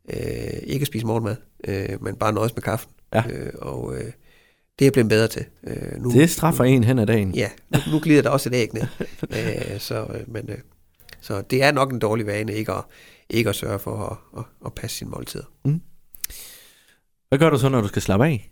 øh, 0.10 0.60
ikke 0.64 0.86
spise 0.86 1.06
morgenmad, 1.06 1.36
øh, 1.68 2.04
men 2.04 2.16
bare 2.16 2.34
nøjes 2.34 2.56
med 2.56 2.64
kaffen. 2.64 2.92
Ja. 3.14 3.24
Øh, 3.30 3.54
og 3.62 3.96
øh, 3.96 4.12
det 4.80 4.86
er 4.86 4.86
jeg 4.86 4.94
blevet 4.94 5.10
bedre 5.10 5.28
til. 5.28 5.46
Øh, 5.64 6.02
nu, 6.02 6.12
det 6.12 6.30
straffer 6.30 6.64
en 6.64 6.84
hen 6.84 7.00
ad 7.00 7.06
dagen. 7.06 7.36
Ja, 7.36 7.50
nu, 7.70 7.80
nu 7.92 8.00
glider 8.00 8.22
der 8.22 8.30
også 8.30 8.50
et 8.50 8.56
æg 8.56 8.74
ned. 8.74 8.84
øh, 9.74 9.80
så, 9.80 10.08
øh, 10.14 10.34
men, 10.34 10.50
øh, 10.50 10.58
så 11.22 11.42
det 11.42 11.64
er 11.64 11.72
nok 11.72 11.94
en 11.94 12.00
dårlig 12.00 12.26
vane 12.26 12.54
ikke 12.54 12.72
at, 12.72 12.84
ikke 13.30 13.50
at 13.50 13.56
sørge 13.56 13.80
for 13.80 13.98
at, 13.98 14.40
at, 14.40 14.46
at 14.66 14.74
passe 14.74 14.98
sine 14.98 15.10
måltider. 15.10 15.44
Mm. 15.66 15.82
Hvad 17.30 17.40
gør 17.40 17.50
du 17.50 17.58
så, 17.58 17.70
når 17.70 17.82
du 17.82 17.88
skal 17.88 18.02
slappe 18.02 18.26
af? 18.26 18.52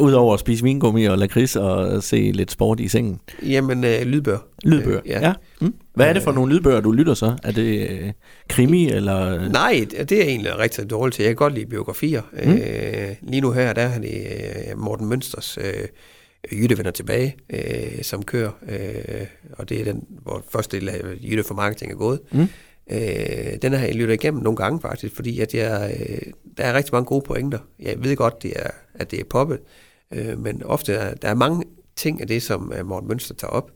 Udover 0.00 0.34
at 0.34 0.40
spise 0.40 0.64
vingummi 0.64 1.04
og 1.04 1.18
lakrids 1.18 1.56
og 1.56 2.02
se 2.02 2.16
lidt 2.34 2.50
sport 2.50 2.80
i 2.80 2.88
sengen. 2.88 3.20
Jamen, 3.42 3.84
øh, 3.84 4.02
lydbøger. 4.02 4.38
Lydbøger, 4.64 5.00
Øh, 5.04 5.10
ja. 5.10 5.20
ja. 5.26 5.32
Mm. 5.60 5.74
Hvad 5.94 6.06
er 6.06 6.12
det 6.12 6.22
for 6.22 6.32
nogle 6.32 6.54
lydbøger, 6.54 6.80
du 6.80 6.92
lytter 6.92 7.14
så? 7.14 7.36
Er 7.42 7.52
det 7.52 7.90
øh, 7.90 8.12
krimi, 8.48 8.88
eller... 8.88 9.48
Nej, 9.48 9.86
det 9.90 10.12
er 10.12 10.24
egentlig 10.24 10.58
rigtig 10.58 10.90
dårligt 10.90 11.14
til. 11.16 11.22
Jeg 11.22 11.30
kan 11.30 11.36
godt 11.36 11.54
lide 11.54 11.66
biografier. 11.66 12.22
Mm. 12.44 12.52
Øh, 12.52 13.08
lige 13.22 13.40
nu 13.40 13.52
her, 13.52 13.72
der 13.72 13.82
er 13.82 13.98
det 14.00 14.26
øh, 14.70 14.78
Morten 14.78 15.08
Mønsters 15.08 15.58
øh, 15.60 15.88
Jytte 16.52 16.78
vender 16.78 16.90
tilbage, 16.90 17.36
øh, 17.50 18.02
som 18.02 18.22
kører. 18.22 18.50
Øh, 18.68 19.26
og 19.52 19.68
det 19.68 19.80
er 19.80 19.84
den, 19.84 20.04
hvor 20.22 20.44
første 20.52 20.76
del 20.76 20.88
af 20.88 21.00
Jytte 21.30 21.42
for 21.44 21.54
Marketing 21.54 21.92
er 21.92 21.96
gået. 21.96 22.20
Mm. 22.32 22.48
Øh, 22.90 23.56
den 23.62 23.72
har 23.72 23.86
jeg 23.86 23.94
lyttet 23.94 24.14
igennem 24.14 24.42
nogle 24.42 24.56
gange 24.56 24.80
faktisk, 24.80 25.14
fordi 25.14 25.40
at 25.40 25.54
jeg, 25.54 25.96
øh, 26.00 26.32
der 26.56 26.64
er 26.64 26.74
rigtig 26.74 26.94
mange 26.94 27.06
gode 27.06 27.22
pointer. 27.26 27.58
Jeg 27.78 28.04
ved 28.04 28.16
godt, 28.16 28.42
det 28.42 28.52
er, 28.56 28.70
at 28.94 29.10
det 29.10 29.20
er 29.20 29.24
poppet, 29.24 29.60
øh, 30.12 30.38
men 30.38 30.62
ofte 30.62 30.92
er 30.92 31.14
der 31.14 31.28
er 31.28 31.34
mange 31.34 31.64
ting 31.96 32.20
af 32.20 32.26
det, 32.26 32.42
som 32.42 32.72
øh, 32.76 32.86
Morten 32.86 33.08
Mønster 33.08 33.34
tager 33.34 33.50
op, 33.50 33.70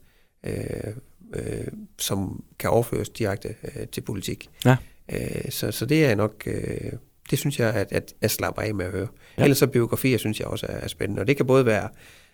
øh, 0.46 0.92
øh, 1.34 1.66
som 1.98 2.44
kan 2.58 2.70
overføres 2.70 3.08
direkte 3.08 3.54
øh, 3.64 3.86
til 3.86 4.00
politik. 4.00 4.48
Ja. 4.64 4.76
Øh, 5.12 5.50
så, 5.50 5.70
så 5.70 5.86
det 5.86 6.06
er 6.06 6.14
nok, 6.14 6.42
øh, 6.46 6.92
det 7.30 7.38
synes 7.38 7.58
jeg, 7.58 7.74
at, 7.74 7.92
at 7.92 8.14
jeg 8.22 8.30
slapper 8.30 8.62
af 8.62 8.74
med 8.74 8.84
at 8.84 8.90
høre. 8.90 9.08
Ja. 9.36 9.42
Ja. 9.42 9.42
Ellers 9.42 9.58
så 9.58 9.66
biografier 9.66 10.18
synes 10.18 10.40
jeg 10.40 10.48
også 10.48 10.66
er, 10.68 10.76
er 10.76 10.88
spændende, 10.88 11.20
og 11.20 11.26
det 11.26 11.36
kan 11.36 11.46
både 11.46 11.66
være 11.66 11.88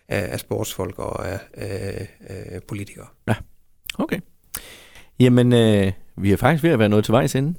af, 0.09 0.33
af 0.33 0.41
sportsfolk 0.41 0.99
og 0.99 1.29
af 1.29 1.39
øh, 1.57 2.07
øh, 2.31 2.61
politikere. 2.69 3.07
Okay. 3.99 4.21
Jamen, 5.21 5.53
øh, 5.53 5.93
vi 6.17 6.33
er 6.33 6.37
faktisk 6.37 6.63
ved 6.63 6.71
at 6.71 6.79
være 6.79 6.89
nået 6.89 7.05
til 7.05 7.13
vejs 7.13 7.35
ende. 7.35 7.55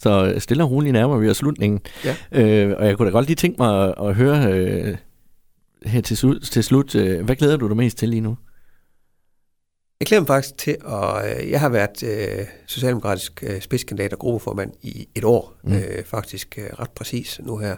Så 0.00 0.34
stille 0.38 0.62
og 0.64 0.70
roligt 0.70 0.92
nærmer 0.92 1.16
vi 1.18 1.28
os 1.28 1.36
slutningen. 1.36 1.80
Ja. 2.04 2.16
Øh, 2.32 2.76
og 2.78 2.86
jeg 2.86 2.96
kunne 2.96 3.06
da 3.06 3.12
godt 3.12 3.26
lige 3.26 3.36
tænke 3.36 3.56
mig 3.58 3.88
at, 3.88 3.94
at 4.08 4.14
høre 4.14 4.52
øh, 4.52 4.96
her 5.86 6.00
til, 6.00 6.16
slut, 6.16 6.42
til 6.42 6.64
slut, 6.64 6.94
øh, 6.94 7.24
hvad 7.24 7.36
glæder 7.36 7.56
du 7.56 7.68
dig 7.68 7.76
mest 7.76 7.98
til 7.98 8.08
lige 8.08 8.20
nu? 8.20 8.36
Jeg 10.00 10.06
glæder 10.06 10.20
mig 10.20 10.26
faktisk 10.26 10.58
til, 10.58 10.76
at 10.86 11.40
øh, 11.40 11.50
jeg 11.50 11.60
har 11.60 11.68
været 11.68 12.02
øh, 12.02 12.46
socialdemokratisk 12.66 13.44
øh, 13.46 13.60
spidskandidat 13.60 14.12
og 14.12 14.18
gruppeformand 14.18 14.72
i 14.82 15.08
et 15.14 15.24
år, 15.24 15.54
Mm. 15.64 15.72
øh, 15.72 16.04
faktisk 16.04 16.58
øh, 16.58 16.64
ret 16.64 16.90
præcis 16.90 17.40
nu 17.42 17.56
her. 17.56 17.76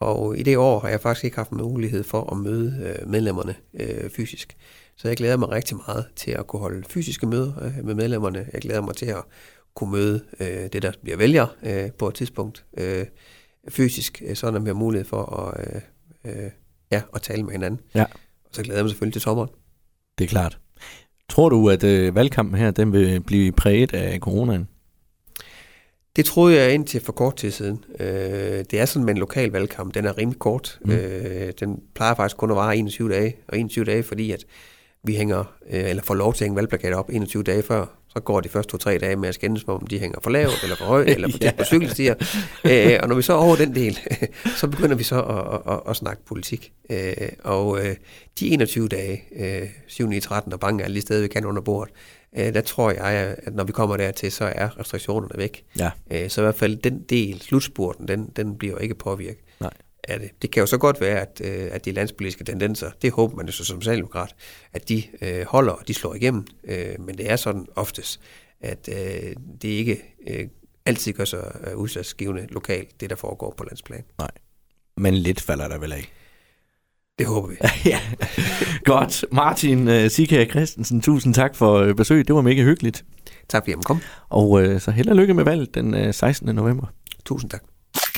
Og 0.00 0.38
i 0.38 0.42
det 0.42 0.56
år 0.56 0.80
har 0.80 0.88
jeg 0.88 1.00
faktisk 1.00 1.24
ikke 1.24 1.36
haft 1.36 1.52
mulighed 1.52 2.04
for 2.04 2.32
at 2.32 2.38
møde 2.38 2.94
øh, 3.00 3.08
medlemmerne 3.08 3.54
øh, 3.80 4.10
fysisk. 4.10 4.56
Så 5.00 5.08
jeg 5.08 5.16
glæder 5.16 5.36
mig 5.36 5.48
rigtig 5.50 5.76
meget 5.86 6.06
til 6.16 6.30
at 6.30 6.46
kunne 6.46 6.60
holde 6.60 6.84
fysiske 6.88 7.26
møder 7.26 7.52
øh, 7.62 7.84
med 7.84 7.94
medlemmerne. 7.94 8.46
Jeg 8.52 8.60
glæder 8.60 8.80
mig 8.80 8.96
til 8.96 9.06
at 9.06 9.22
kunne 9.74 9.90
møde 9.90 10.24
øh, 10.40 10.68
det, 10.72 10.82
der 10.82 10.92
bliver 11.02 11.16
vælger 11.16 11.46
øh, 11.62 11.92
på 11.98 12.08
et 12.08 12.14
tidspunkt 12.14 12.64
øh, 12.78 13.06
fysisk, 13.68 14.22
øh, 14.26 14.36
sådan 14.36 14.56
at 14.56 14.64
vi 14.64 14.68
har 14.68 14.74
mulighed 14.74 15.04
for 15.04 15.22
at, 15.24 15.66
øh, 16.24 16.44
øh, 16.44 16.50
ja, 16.92 17.02
at 17.14 17.22
tale 17.22 17.42
med 17.42 17.52
hinanden. 17.52 17.80
Ja. 17.94 18.04
Og 18.44 18.50
så 18.52 18.62
glæder 18.62 18.78
jeg 18.78 18.84
mig 18.84 18.90
selvfølgelig 18.90 19.12
til 19.12 19.22
sommeren. 19.22 19.48
Det 20.18 20.24
er 20.24 20.28
klart. 20.28 20.58
Tror 21.28 21.48
du, 21.48 21.70
at 21.70 21.84
øh, 21.84 22.14
valgkampen 22.14 22.58
her, 22.58 22.70
den 22.70 22.92
vil 22.92 23.20
blive 23.20 23.52
præget 23.52 23.94
af 23.94 24.18
coronaen? 24.18 24.68
Det 26.16 26.24
troede 26.24 26.56
jeg 26.56 26.74
indtil 26.74 27.00
for 27.00 27.12
kort 27.12 27.36
tid 27.36 27.50
siden. 27.50 27.84
Øh, 28.00 28.64
det 28.70 28.74
er 28.74 28.84
sådan 28.84 29.04
med 29.04 29.14
en 29.14 29.20
lokal 29.20 29.50
valgkamp, 29.50 29.94
den 29.94 30.04
er 30.04 30.18
rimelig 30.18 30.38
kort. 30.38 30.78
Mm. 30.84 30.90
Mm. 30.90 30.96
Øh, 30.96 31.52
den 31.60 31.82
plejer 31.94 32.14
faktisk 32.14 32.36
kun 32.36 32.50
at 32.50 32.56
vare 32.56 32.76
21 32.76 33.12
dage, 33.12 33.36
og 33.48 33.58
21 33.58 33.84
dage, 33.84 34.02
fordi 34.02 34.30
at 34.30 34.44
vi 35.04 35.14
hænger, 35.14 35.44
øh, 35.70 35.90
eller 35.90 36.02
får 36.02 36.14
lov 36.14 36.34
til 36.34 36.44
at 36.44 36.46
hænge 36.46 36.56
valgplakater 36.56 36.96
op 36.96 37.10
21 37.12 37.42
dage 37.42 37.62
før. 37.62 37.86
Så 38.08 38.20
går 38.20 38.40
de 38.40 38.48
første 38.48 38.70
to-tre 38.70 38.98
dage 38.98 39.16
med 39.16 39.28
at 39.28 39.34
skændes 39.34 39.64
om, 39.66 39.86
de 39.86 39.98
hænger 39.98 40.18
for 40.22 40.30
lavt, 40.30 40.62
eller 40.62 40.76
for 40.76 40.84
højt, 40.84 41.08
eller 41.14 41.30
for 41.30 41.38
tæt 41.38 41.54
på 41.56 41.64
cykelstier. 41.64 42.14
Øh, 42.64 42.98
og 43.02 43.08
når 43.08 43.14
vi 43.14 43.22
så 43.22 43.32
er 43.32 43.36
over 43.36 43.56
den 43.56 43.74
del, 43.74 43.98
så 44.60 44.68
begynder 44.68 44.96
vi 44.96 45.02
så 45.02 45.22
at, 45.22 45.54
at, 45.54 45.74
at, 45.74 45.80
at 45.90 45.96
snakke 45.96 46.22
politik. 46.24 46.72
Øh, 46.90 47.28
og 47.44 47.86
øh, 47.86 47.96
de 48.40 48.48
21 48.48 48.88
dage, 48.88 49.22
øh, 49.36 49.68
7 49.86 50.06
9 50.08 50.20
13 50.20 50.52
og 50.52 50.60
bange 50.60 50.84
alle 50.84 50.96
de 50.96 51.00
steder, 51.00 51.22
vi 51.22 51.28
kan 51.28 51.44
under 51.44 51.62
bordet, 51.62 51.94
øh, 52.38 52.54
der 52.54 52.60
tror 52.60 52.90
jeg, 52.90 53.04
at 53.42 53.54
når 53.54 53.64
vi 53.64 53.72
kommer 53.72 53.96
dertil, 53.96 54.32
så 54.32 54.44
er 54.44 54.78
restriktionerne 54.80 55.38
væk. 55.38 55.64
Ja. 55.78 55.90
Øh, 56.10 56.30
Så 56.30 56.40
i 56.40 56.44
hvert 56.44 56.54
fald 56.54 56.76
den 56.76 57.02
del, 57.08 57.40
slutspurten, 57.42 58.08
den, 58.08 58.30
den 58.36 58.58
bliver 58.58 58.74
jo 58.74 58.78
ikke 58.78 58.94
påvirket 58.94 59.38
Nej. 59.60 59.70
Af 60.10 60.20
det. 60.20 60.30
Det 60.42 60.50
kan 60.50 60.60
jo 60.60 60.66
så 60.66 60.78
godt 60.78 61.00
være, 61.00 61.20
at, 61.20 61.40
øh, 61.44 61.68
at 61.72 61.84
de 61.84 61.92
landspolitiske 61.92 62.44
tendenser, 62.44 62.90
det 63.02 63.12
håber 63.12 63.36
man 63.36 63.46
jo 63.46 63.52
så 63.52 63.64
som 63.64 63.80
socialdemokrat, 63.80 64.34
at 64.72 64.88
de 64.88 65.02
øh, 65.22 65.46
holder 65.46 65.72
og 65.72 65.88
de 65.88 65.94
slår 65.94 66.14
igennem. 66.14 66.46
Øh, 66.64 66.94
men 66.98 67.18
det 67.18 67.30
er 67.30 67.36
sådan 67.36 67.66
oftest, 67.76 68.20
at 68.60 68.88
øh, 68.92 69.34
det 69.62 69.68
ikke 69.68 70.02
øh, 70.28 70.48
altid 70.86 71.12
gør 71.12 71.24
sig 71.24 71.60
øh, 71.66 71.76
udsatsgivende 71.76 72.46
lokalt, 72.50 73.00
det 73.00 73.10
der 73.10 73.16
foregår 73.16 73.54
på 73.56 73.64
landsplan. 73.64 74.04
Men 74.96 75.14
lidt 75.14 75.40
falder 75.40 75.68
der 75.68 75.78
vel 75.78 75.92
af. 75.92 76.12
Det 77.18 77.28
håber 77.28 77.48
vi. 77.48 77.56
ja. 77.90 78.00
Godt. 78.84 79.24
Martin 79.32 79.88
uh, 79.88 80.06
Sikær 80.08 80.44
Christensen, 80.44 81.02
tusind 81.02 81.34
tak 81.34 81.54
for 81.54 81.74
øh, 81.74 81.94
besøget. 81.94 82.28
Det 82.28 82.34
var 82.34 82.40
mega 82.40 82.62
hyggeligt. 82.62 83.04
Tak 83.48 83.62
fordi 83.62 83.72
I 83.72 83.74
kom. 83.84 84.00
Og 84.28 84.50
uh, 84.50 84.80
så 84.80 84.90
held 84.90 85.08
og 85.08 85.16
lykke 85.16 85.34
med 85.34 85.44
valget 85.44 85.74
den 85.74 85.94
uh, 85.94 86.14
16. 86.14 86.54
november. 86.54 86.86
Tusind 87.24 87.50
tak. 87.50 87.62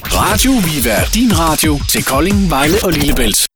Radio 0.04 0.50
Viva, 0.50 1.04
din 1.14 1.38
radio 1.38 1.80
til 1.88 2.04
Kolding, 2.04 2.50
Vejle 2.50 2.74
og 2.84 2.92
Lillebælt. 2.92 3.46